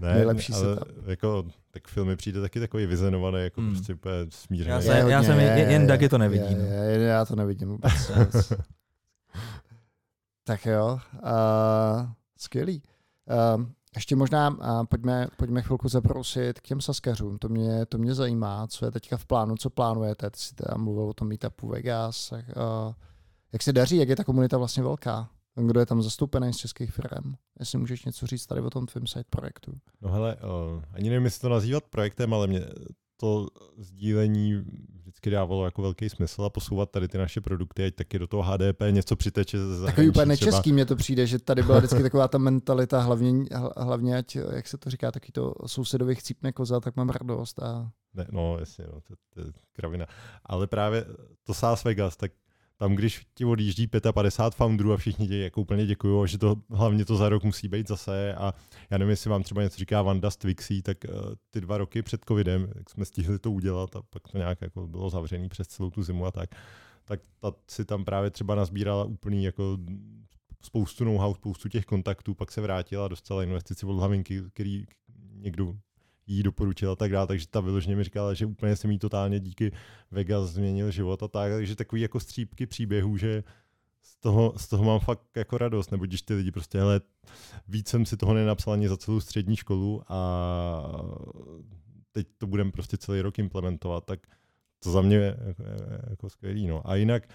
[0.00, 1.08] ne, nejlepší ale setup.
[1.08, 3.70] jako, tak filmy přijde taky takový vyzenovaný, jako Hmm.
[3.72, 4.70] prostě úplně smířený.
[4.70, 6.64] Já jsem- já jsem- je, jen- jen je, Dagi to nevidí, Je, no.
[6.64, 7.92] je, je, já to nevidím vůbec.
[10.44, 12.08] tak jo, uh,
[12.38, 12.82] skvělý.
[13.56, 13.64] Uh,
[13.94, 17.38] ještě možná uh, pojďme, pojďme chvilku zabrousit k těm saskařům.
[17.38, 20.30] To mě, to mě zajímá, co je teďka v plánu, co plánujete.
[20.30, 22.28] Ty jsi teda mluvil o tom meetupu Vegas.
[22.28, 22.94] Tak, uh,
[23.52, 25.28] jak se daří, jak je ta komunita vlastně velká?
[25.56, 27.34] kdo je tam zastoupený z českých firm.
[27.60, 29.72] Jestli můžeš něco říct tady o tom tvém side projektu.
[30.00, 32.60] No hele, uh, ani nevím, jestli to nazývat projektem, ale mě
[33.24, 33.46] to
[33.78, 34.64] sdílení
[35.00, 38.42] vždycky dávalo jako velký smysl a posouvat tady ty naše produkty, ať taky do toho
[38.42, 42.28] HDP něco přiteče ze Takový úplně nečeský mně to přijde, že tady byla vždycky taková
[42.28, 43.32] ta mentalita, hlavně,
[43.76, 47.62] hlavně ať, jak se to říká, taky to sousedových chcípne koza, tak mám radost.
[47.62, 47.90] A...
[48.14, 50.06] Ne, no jasně, no, to, to je kravina.
[50.44, 51.04] Ale právě
[51.44, 52.32] to Sás Vegas, tak
[52.76, 57.04] tam, když ti odjíždí 55 founderů a všichni ti jako úplně děkují, že to hlavně
[57.04, 58.34] to za rok musí být zase.
[58.34, 58.54] A
[58.90, 62.02] já nevím, jestli vám třeba něco říká Vanda z Twixy, tak uh, ty dva roky
[62.02, 65.68] před covidem, jak jsme stihli to udělat a pak to nějak jako bylo zavřený přes
[65.68, 66.50] celou tu zimu a tak,
[67.04, 69.78] tak ta si tam právě třeba nazbírala úplný jako
[70.62, 74.84] spoustu know-how, spoustu těch kontaktů, pak se vrátila a dostala investici od Hlavinky, který
[75.32, 75.74] někdo
[76.26, 79.40] jí doporučil a tak dále, takže ta vyloženě mi říkala, že úplně se mi totálně
[79.40, 79.72] díky
[80.10, 83.44] Vegas změnil život a tak, takže takový jako střípky příběhů, že
[84.02, 87.00] z toho, z toho mám fakt jako radost, nebo když ty lidi prostě, hele,
[87.68, 90.22] víc jsem si toho nenapsal ani za celou střední školu a
[92.12, 94.20] teď to budeme prostě celý rok implementovat, tak
[94.78, 95.62] to za mě je jako,
[96.10, 96.66] jako skvělý.
[96.66, 96.90] No.
[96.90, 97.28] A jinak,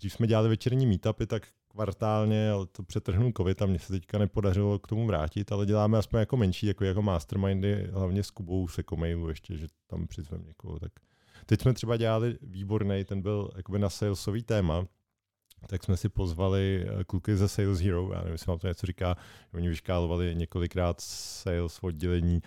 [0.00, 4.18] když jsme dělali večerní meetupy, tak kvartálně, ale to přetrhnul covid a mně se teďka
[4.18, 8.68] nepodařilo k tomu vrátit, ale děláme aspoň jako menší, jako, jako mastermindy, hlavně s Kubou
[8.68, 10.78] se komailu ještě, že tam přizvem někoho.
[10.78, 10.92] Tak
[11.46, 14.86] teď jsme třeba dělali výborný, ten byl jakoby na salesový téma,
[15.66, 18.86] tak jsme si pozvali eh, kluky ze Sales Hero, já nevím, jestli vám to něco
[18.86, 19.16] říká,
[19.54, 22.42] oni vyškálovali několikrát sales oddělení,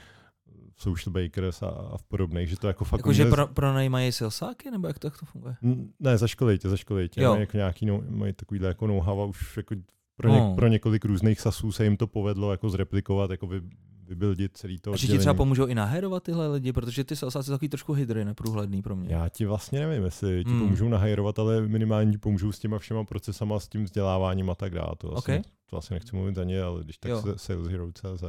[0.77, 2.99] Social Bakers a, a v podobných, že to jako fakt...
[2.99, 5.55] Jako, že pro, pronajímají salesáky, nebo jak to, jak to funguje?
[5.99, 7.27] Ne, za školitě, za školitě.
[7.27, 9.75] Mají jako nějaký, no, mají takovýhle jako know-how a už jako
[10.17, 10.55] pro, něk, no.
[10.55, 13.61] pro několik různých sasů se jim to povedlo jako zreplikovat, jako vy,
[14.07, 17.45] vybildit celý to A že ti třeba pomůžou i nahajrovat tyhle lidi, protože ty salsáci
[17.45, 19.15] jsou takový trošku hydry, neprůhledný pro mě.
[19.15, 20.59] Já ti vlastně nevím, jestli ti hmm.
[20.59, 24.73] pomůžou nahajrovat, ale minimálně ti pomůžou s těma všema procesama, s tím vzděláváním a tak
[24.73, 24.91] dále.
[24.97, 25.35] To, okay.
[25.37, 28.23] asi, to asi nechci mluvit za ně, ale když tak se Sales Hero CZ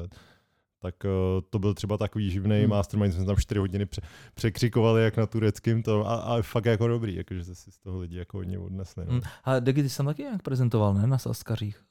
[0.79, 1.11] tak uh,
[1.51, 2.71] to byl třeba takový živný hmm.
[2.71, 4.03] mastermind, jsme tam 4 hodiny pře-
[4.35, 7.99] překřikovali jak na tureckým to a, a fakt jako dobrý, jakože se si z toho
[7.99, 9.05] lidi jako hodně odnesli.
[9.07, 9.13] No.
[9.13, 9.23] Hmm.
[9.45, 11.87] A Degi, ty jsem taky nějak prezentoval, ne, na Saskařích?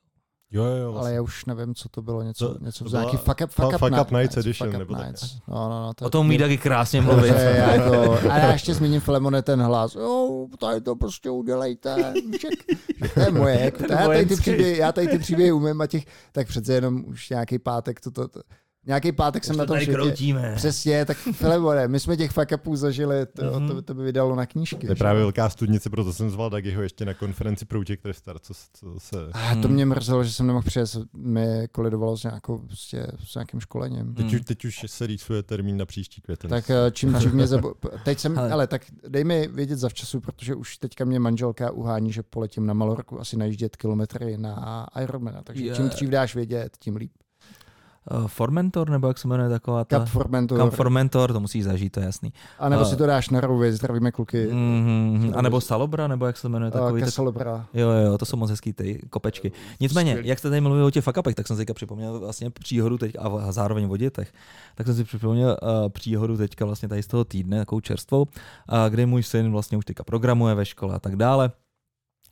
[0.51, 1.07] Jo, jo, vlastně.
[1.07, 3.67] Ale já už nevím, co to bylo, něco, to, něco to nějaký fuck up, fuck
[3.67, 5.37] up, fuck up nights, nights edition, fuck nebo up nights.
[5.47, 7.35] No, no, no, to o tom mít taky krásně mluvit.
[7.55, 9.95] jako, a já ještě zmíním Filemone ten hlas.
[9.95, 12.13] Jo, tady to prostě udělejte.
[13.13, 13.59] to je moje.
[13.65, 17.05] Jako, já, tady ty příběhy, já tady ty příběhy umím a těch, tak přece jenom
[17.05, 18.41] už nějaký pátek to, to, to
[18.87, 19.91] Nějaký pátek Už jsem na tom světě.
[19.91, 20.53] Kroutíme.
[20.55, 23.67] Přesně, tak Filemone, my jsme těch fuck upů zažili, to, mm-hmm.
[23.67, 24.87] to, to by vydalo na knížky.
[24.87, 28.53] To je právě velká studnice, proto jsem zval Dagiho ještě na konferenci Project Restart, co,
[28.73, 29.17] co se...
[29.33, 33.59] A to mě mrzelo, že jsem nemohl přijet, mi kolidovalo s, nějakou, prostě, s nějakým
[33.59, 34.13] školením.
[34.13, 34.35] Teď, mm.
[34.35, 36.49] už, teď už se rýsuje termín na příští květen.
[36.49, 37.73] Tak eh, čím dřív mě zabo...
[38.03, 42.23] Teď jsem, ale tak dej mi vědět zavčasu, protože už teďka mě manželka uhání, že
[42.23, 45.77] poletím na Malorku asi najíždět kilometry na Ironmana, takže yeah.
[45.77, 47.11] čím dřív dáš vědět, tím líp.
[48.11, 49.99] Uh, Formentor, nebo jak se jmenuje taková ta...
[49.99, 50.59] Cap Formentor.
[50.59, 52.33] Cap Formentor, to musí zažít, to je jasný.
[52.59, 54.47] A nebo uh, si to dáš na rově, zdravíme kluky.
[54.47, 57.01] Mm-hmm, a nebo Salobra, nebo jak se jmenuje takový...
[57.01, 57.67] Uh, Salobra.
[57.73, 59.51] Jo, jo, to jsou moc hezký ty kopečky.
[59.79, 60.29] Nicméně, Skvělý.
[60.29, 63.15] jak jste tady mluvil o těch fakapech, tak jsem si teďka připomněl vlastně příhodu teď
[63.19, 64.33] a zároveň o dětech.
[64.75, 68.27] Tak jsem si připomněl uh, příhodu teďka vlastně tady z toho týdne, takovou čerstvou, uh,
[68.89, 71.51] kde můj syn vlastně už teďka programuje ve škole a tak dále.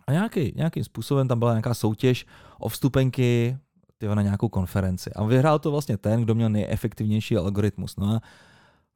[0.07, 2.25] A nějaký, nějakým způsobem tam byla nějaká soutěž
[2.59, 3.57] o vstupenky
[4.03, 5.13] tyjo, na nějakou konferenci.
[5.13, 7.95] A vyhrál to vlastně ten, kdo měl nejefektivnější algoritmus.
[7.95, 8.21] No a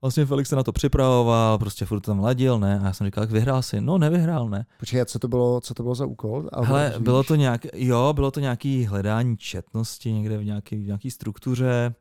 [0.02, 2.80] vlastně Felix se na to připravoval, prostě furt tam ladil, ne?
[2.80, 3.82] A já jsem říkal, jak vyhrál si?
[3.82, 4.66] No, nevyhrál, ne?
[4.80, 6.50] Počkej, co to bylo, co to bylo za úkol?
[6.64, 11.12] Hele, bylo to nějak, jo, bylo to nějaký hledání četnosti někde v nějaké, v nějaký
[11.12, 11.96] struktuře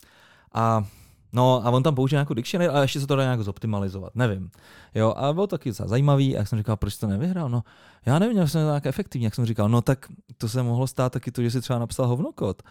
[0.55, 0.85] a
[1.33, 4.51] No a on tam použil nějakou dictionary, ale ještě se to dá nějak zoptimalizovat, nevím.
[4.95, 7.49] Jo, a bylo taky zajímavý, a jak jsem říkal, proč to nevyhrál?
[7.49, 7.63] No,
[8.07, 10.07] já nevím, já jsem tak efektivní, jak jsem říkal, no tak
[10.39, 12.63] to se mohlo stát taky to, že si třeba napsal hovnokot.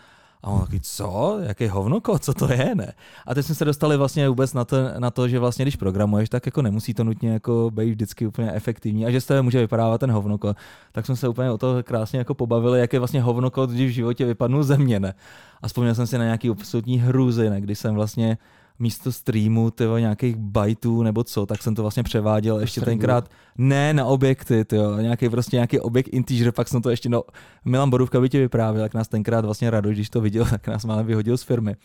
[0.44, 1.38] A on taky, co?
[1.42, 2.20] Jaký hovnoko?
[2.20, 2.94] Co to je, ne?
[3.28, 6.30] A teď jsme se dostali vlastně vůbec na to, na to, že vlastně když programuješ,
[6.30, 9.60] tak jako nemusí to nutně jako být vždycky úplně efektivní a že z toho může
[9.60, 10.54] vypadávat ten hovnoko.
[10.92, 13.94] Tak jsme se úplně o to krásně jako pobavili, jak je vlastně hovnoko, když v
[13.94, 15.14] životě vypadnul země, ne?
[15.62, 17.62] A vzpomněl jsem si na nějaký absolutní hrůzy, ne?
[17.62, 18.38] Kdy jsem vlastně
[18.80, 23.94] místo streamu tyvo, nějakých bajtů nebo co, tak jsem to vlastně převáděl ještě tenkrát ne
[23.94, 27.24] na objekty, tyjo, nějaký prostě nějaký objekt integer, pak jsem to ještě, no,
[27.66, 30.86] Milan Borůvka by ti vyprávěl, jak nás tenkrát vlastně rado, když to viděl, tak nás
[30.86, 31.76] málem vyhodil z firmy.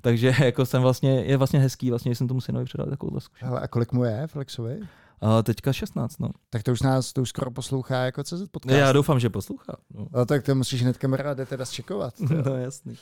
[0.00, 3.58] Takže jako jsem vlastně, je vlastně hezký, vlastně, že jsem tomu synovi předal takovou zkušenost.
[3.62, 4.80] a kolik mu je, Flexovi?
[5.22, 6.28] Uh, teďka 16, no.
[6.50, 8.78] Tak to už nás to už skoro poslouchá jako CZ podcast.
[8.78, 9.76] Já doufám, že poslouchá.
[9.94, 10.06] No.
[10.12, 12.14] no tak to musíš hned kamaráde teda zčekovat.
[12.46, 12.92] no jasný.
[12.92, 12.98] Uh,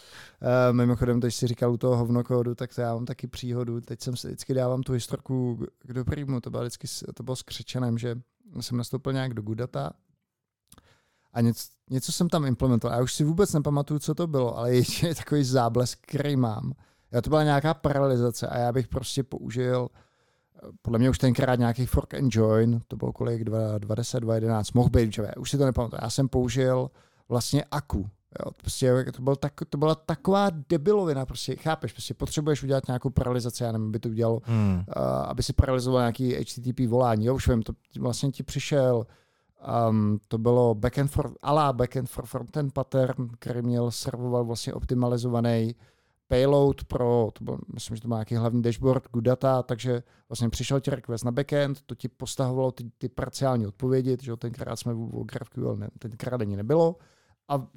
[0.77, 3.81] mimochodem, když si říkal u toho hovnokódu, tak to já mám taky příhodu.
[3.81, 7.43] Teď jsem si vždycky dávám tu historku k dobrýmu, to bylo vždycky to bylo s
[7.43, 8.17] křečanem, že
[8.61, 9.93] jsem nastoupil nějak do Gudata
[11.33, 12.97] a něco, něco jsem tam implementoval.
[12.97, 16.73] Já už si vůbec nepamatuju, co to bylo, ale je takový záblesk, který mám.
[17.13, 19.89] Já to byla nějaká paralizace a já bych prostě použil
[20.83, 25.13] podle mě už tenkrát nějaký fork and join, to bylo kolik, 20, 2011, mohl být,
[25.13, 26.01] že už si to nepamatuju.
[26.03, 26.91] Já jsem použil
[27.29, 28.11] vlastně aku.
[28.45, 33.11] Jo, prostě to, byl tak, to byla taková debilovina, prostě chápeš, prostě potřebuješ udělat nějakou
[33.11, 34.75] paralizaci, já nevím, aby to udělal, hmm.
[34.75, 37.27] uh, aby si paralizoval nějaký HTTP volání.
[37.27, 39.07] Jo, už vím, to vlastně ti přišel,
[39.89, 45.75] um, to bylo backend for, ala backend for frontend pattern, který měl servoval vlastně optimalizovaný
[46.29, 50.49] payload pro, to byl, myslím, že to má nějaký hlavní dashboard, good data, takže vlastně
[50.49, 54.93] přišel ti request na backend, to ti postahovalo ty, ty parciální odpovědi, že tenkrát jsme
[54.93, 56.97] o GraphQL, ne, tenkrát ani nebylo,
[57.49, 57.69] a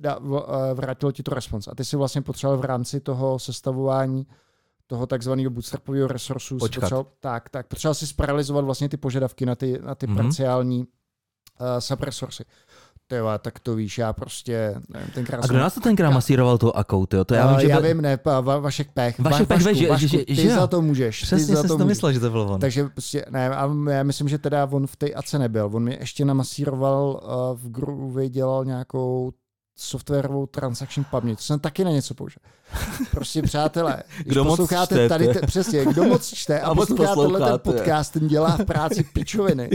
[0.74, 1.72] vrátilo ti to response.
[1.72, 4.28] A ty si vlastně potřeboval v rámci toho sestavování
[4.88, 9.80] toho takzvaného bootstrapového resursu, potřeboval, tak, tak, potřeboval si sparalizovat vlastně ty požadavky na ty,
[9.82, 10.16] na ty mm-hmm.
[10.16, 10.86] parciální uh,
[11.80, 12.44] subresursy
[13.12, 16.78] tyva, tak to víš, já prostě, nevím, tenkrát A kdo nás to tenkrát masíroval to
[16.78, 17.26] akou, tyjo?
[17.26, 19.20] To já, vím, že já vím, ne, pa, va, Vašek Pech.
[19.20, 21.24] Vašek Pech, Vašku, že, Vašku, že, ty že, za to můžeš.
[21.24, 22.60] Přesně jsem to myslel, že to bylo on.
[22.60, 25.70] Takže prostě, ne, a já myslím, že teda on v té ACE nebyl.
[25.74, 29.32] On mě ještě namasíroval, uh, v Groovy dělal nějakou
[29.82, 31.38] softwarovou transakční paměť.
[31.38, 32.42] To jsem taky na něco použil.
[33.12, 37.22] Prostě přátelé, když kdo posloucháte moc tady, te, přesně, kdo moc čte a, a posloucháte
[37.22, 39.70] tenhle ten podcast, ten dělá v práci pičoviny.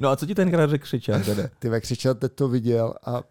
[0.00, 1.20] No a co ti tenkrát řekl křičel?
[1.58, 3.22] Ty křičel, teď to viděl a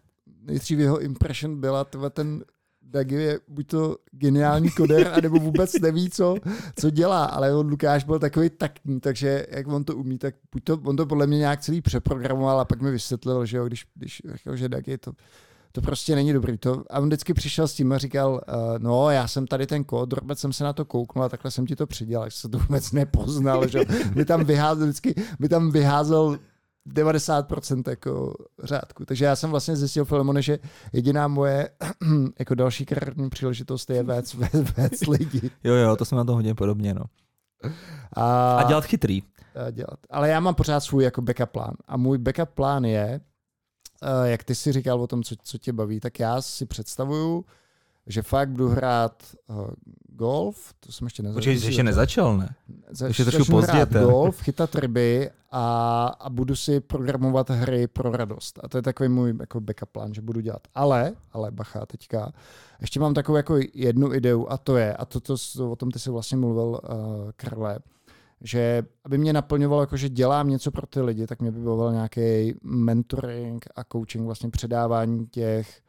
[0.42, 2.44] nejdřív jeho impression byla tyhle ten
[2.92, 6.36] Dagi je buď to geniální koder, anebo vůbec neví, co,
[6.76, 10.64] co dělá, ale on Lukáš byl takový taktní, takže jak on to umí, tak buď
[10.64, 13.86] to, on to podle mě nějak celý přeprogramoval a pak mi vysvětlil, že jo, když,
[13.94, 15.12] když řekl, že Dagi to
[15.72, 16.58] to prostě není dobrý.
[16.58, 19.84] To, a on vždycky přišel s tím a říkal, uh, no já jsem tady ten
[19.84, 22.48] kód, vůbec jsem se na to kouknul a takhle jsem ti to přidělal, že se
[22.48, 23.80] to vůbec nepoznal, že
[24.14, 26.38] by tam vyházel vždycky, by tam vyházel
[26.88, 29.04] 90% jako řádku.
[29.04, 30.58] Takže já jsem vlastně zjistil, Filemone, že
[30.92, 31.70] jediná moje
[32.38, 34.34] jako další kariérní příležitost je vést,
[34.76, 35.50] vést lidi.
[35.64, 37.04] Jo, jo, to jsem na to hodně podobně, no.
[38.12, 39.22] A, a dělat chytrý.
[39.66, 39.98] A dělat.
[40.10, 41.74] Ale já mám pořád svůj jako backup plán.
[41.86, 43.20] A můj backup plán je,
[44.24, 47.44] jak ty si říkal o tom, co, co tě baví, tak já si představuju,
[48.06, 49.70] že fakt budu hrát uh,
[50.06, 51.38] golf, to jsem ještě nezačal.
[51.38, 52.54] Počkej, jsi ještě nezačal, ne?
[52.90, 53.72] Zač, ještě trošku pozdě.
[53.72, 58.60] Hrát golf, chytat ryby a, a budu si programovat hry pro radost.
[58.62, 60.62] A to je takový můj jako backup plán, že budu dělat.
[60.74, 62.32] Ale, ale bacha teďka,
[62.80, 65.90] ještě mám takovou jako jednu ideu a to je, a to, to, to o tom
[65.90, 66.78] ty si vlastně mluvil, uh,
[67.36, 67.78] Karle,
[68.44, 71.92] že aby mě naplňovalo, jako, že dělám něco pro ty lidi, tak mě by bavil
[71.92, 75.80] nějaký mentoring a coaching, vlastně předávání těch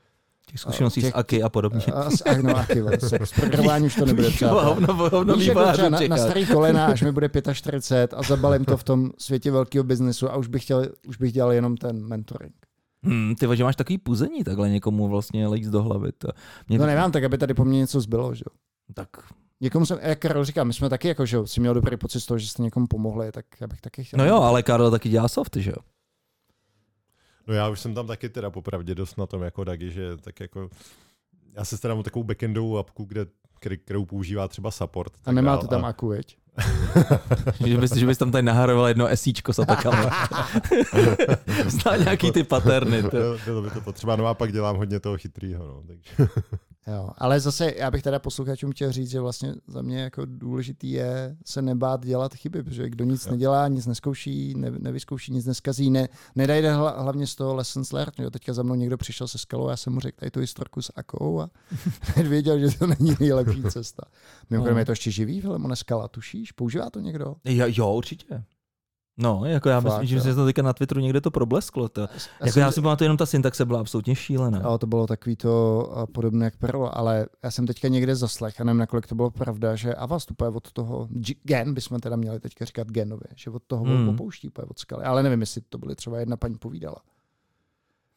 [0.51, 1.81] těch zkušeností těch, s AKI a podobně.
[1.93, 3.19] A, s, a, no, AKI, vlastně.
[3.23, 4.65] s programováním už to nebude přátelé.
[4.65, 8.77] Hovno, hovno, Víš, jako na, na, starý kolena, až mi bude 45 a zabalím to
[8.77, 12.53] v tom světě velkého biznesu a už bych, chtěl, už bych dělal jenom ten mentoring.
[13.03, 16.11] Hmm, ty že máš takový puzení takhle někomu vlastně lejc do hlavy.
[16.11, 16.27] To.
[16.67, 18.55] Mě no nemám, tak aby tady po mně něco zbylo, že jo.
[18.93, 19.09] Tak
[19.61, 22.25] Někomu jsem, jak Karel říká, my jsme taky jako, že si měl dobrý pocit z
[22.25, 24.17] toho, že jste někomu pomohli, tak já bych taky chtěl.
[24.17, 25.77] No jo, ale Karel taky dělá soft, že jo?
[27.47, 30.39] No já už jsem tam taky teda popravdě dost na tom jako Dagi, že tak
[30.39, 30.69] jako
[31.53, 33.25] já se starám o takovou backendovou apku, kde,
[33.77, 35.13] kterou používá třeba support.
[35.25, 35.87] A nemá to tam a...
[35.87, 36.37] aku, veď?
[37.67, 40.09] že, bys, že bys tam tady naharoval jedno esíčko s atakama.
[41.67, 43.03] Zná nějaký ty paterny.
[43.03, 43.37] To.
[43.45, 45.67] Bylo by to potřeba, no a pak dělám hodně toho chytrýho.
[45.67, 46.29] No, takže.
[46.87, 50.91] Jo, ale zase já bych teda posluchačům chtěl říct, že vlastně za mě jako důležitý
[50.91, 53.31] je se nebát dělat chyby, protože kdo nic jo.
[53.31, 58.19] nedělá, nic neskouší, ne, nevyzkouší, nic neskazí, ne, nedajde hlavně z toho lessons learned.
[58.19, 60.81] Jo, teďka za mnou někdo přišel se skalou, já jsem mu řekl tady tu historku
[60.81, 61.49] s Akou a
[62.23, 64.03] věděl, že to není nejlepší cesta.
[64.49, 64.79] Mimochodem no.
[64.79, 66.07] je to ještě živý, Filemone Skala,
[66.41, 66.51] tušíš?
[66.51, 67.35] Používá to někdo?
[67.45, 68.43] Jo, jo určitě.
[69.17, 71.89] No, jako já Fakt, myslím, že se to teďka na Twitteru někde to problesklo.
[71.89, 72.01] To.
[72.01, 72.07] Já,
[72.45, 74.61] jako já si pamatuju, jenom ta syntaxe byla absolutně šílená.
[74.63, 78.63] Jo, to bylo takový to podobné jak Perl, ale já jsem teďka někde zaslech a
[78.63, 81.07] nevím, nakolik to bylo pravda, že Ava vstupuje od toho,
[81.43, 84.09] gen bychom teda měli teďka říkat genově, že od toho hmm.
[84.09, 86.97] opouští od skaly, ale nevím, jestli to byly třeba jedna paní povídala.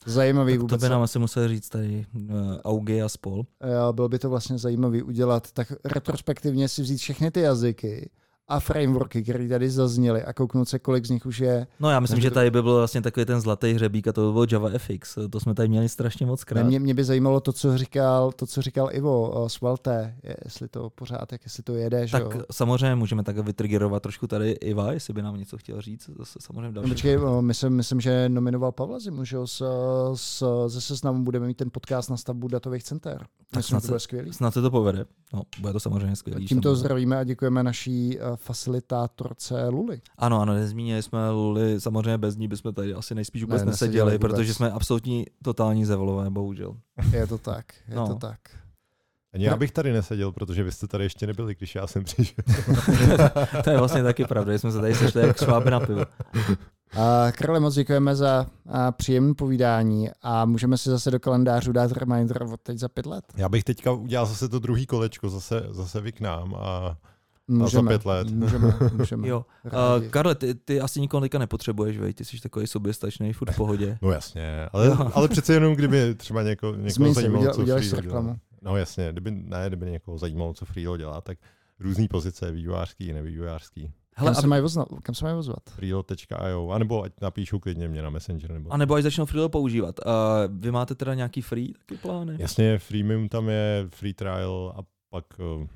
[0.07, 0.81] Zajímavý tak vůbec.
[0.81, 2.31] To by nám asi musel říct tady uh,
[2.65, 3.43] Auge a spol.
[3.75, 8.11] Jo, bylo by to vlastně zajímavý udělat, tak retrospektivně si vzít všechny ty jazyky
[8.49, 11.67] a frameworky, které tady zazněly a kouknout se, kolik z nich už je.
[11.81, 14.33] No já myslím, že tady by byl vlastně takový ten zlatý hřebík a to by
[14.33, 15.19] byl JavaFX.
[15.31, 16.63] To jsme tady měli strašně moc krát.
[16.63, 20.15] Mě, mě by zajímalo to, co říkal, to, co říkal Ivo o Svelte,
[20.45, 22.07] jestli to pořád, jak jestli to jede.
[22.09, 22.45] Tak že jo?
[22.53, 26.11] samozřejmě můžeme tak vytriggerovat trošku tady Iva, jestli by nám něco chtěl říct.
[26.19, 26.89] Zase samozřejmě další.
[26.89, 29.65] No, počkej, myslím, myslím, že nominoval Pavla Zimu, že jo, s,
[30.15, 33.19] s, ze seznamu budeme mít ten podcast na stavbu datových center.
[33.19, 34.33] Tak myslím, snad, to bude skvělý.
[34.33, 35.05] snad se to povede.
[35.35, 36.47] No, bude to samozřejmě skvělý.
[36.47, 40.01] Tímto zdravíme a děkujeme naší uh, facilitátorce Luli.
[40.19, 43.71] Ano, ano, nezmínili jsme Luli, samozřejmě bez ní bychom tady asi nejspíš vůbec Ne, ne,
[43.71, 44.31] neseděli neseděli, vůbec.
[44.33, 46.77] protože jsme absolutní totální zevolové, bohužel.
[47.13, 48.09] Je to tak, je No.
[48.09, 48.39] to tak.
[49.35, 52.45] Ani já bych tady neseděl, protože vy jste tady ještě nebyli, když já jsem přišel.
[53.65, 56.01] to je vlastně taky pravda, že jsme se tady sešli jak šváby na pivo.
[56.97, 61.93] Uh, Karle, moc děkujeme za uh, příjemné povídání a můžeme si zase do kalendářů dát
[61.93, 63.25] reminder od teď za pět let.
[63.37, 66.97] Já bych teďka udělal zase to druhý kolečko, zase, zase vy k nám a
[67.49, 68.31] Můžeme, pět let.
[68.31, 69.29] Můžeme, můžeme.
[69.29, 69.45] Jo.
[69.65, 70.05] Rádi.
[70.05, 72.15] Uh, Karle, ty, ty asi nikoho teďka nepotřebuješ, vej?
[72.15, 73.99] ty jsi takový soběstačný, furt v pohodě.
[74.03, 75.11] no jasně, ale, Jo.
[75.15, 78.15] ale přece jenom kdyby třeba něko, někoho se, zajímalo, udělal, co uděláš Freelo dělá.
[78.21, 78.39] reklamu.
[78.63, 81.39] No jasně, kdyby, ne, kdyby někoho zajímalo, co Freelo dělá, tak
[81.81, 83.93] různý pozice, vývojářský, nevývojářský.
[84.17, 85.59] Hele, kam, se a, mají vozvat, kam se mají vozvat?
[85.71, 88.51] Freelo.io, anebo ať napíšou klidně mě na Messenger.
[88.53, 88.73] Nebo...
[88.73, 90.01] a nebo až začnou Freelo používat.
[90.07, 90.13] Uh,
[90.61, 92.37] vy máte teda nějaký free taky plány?
[92.39, 95.67] Jasně, freemium tam je, free trial a pak uh,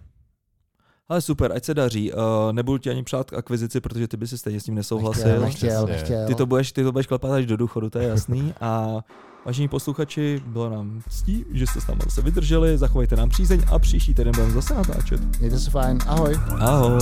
[1.11, 2.13] Ale super, ať se daří.
[2.13, 2.19] Uh,
[2.53, 5.41] nebudu ti ani přát k akvizici, protože ty by si stejně s tím nesouhlasil.
[5.41, 6.27] Nechtěl, nechtěl, nechtěl.
[6.27, 8.55] Ty to budeš, ty to budeš klepat až do důchodu, to je jasný.
[8.61, 9.01] A
[9.47, 13.79] vážení posluchači, bylo nám ctí, že jste s námi zase vydrželi, zachovejte nám přízeň a
[13.79, 15.39] příští týden budeme zase natáčet.
[15.39, 16.41] Mějte se fajn, ahoj.
[16.59, 17.01] Ahoj.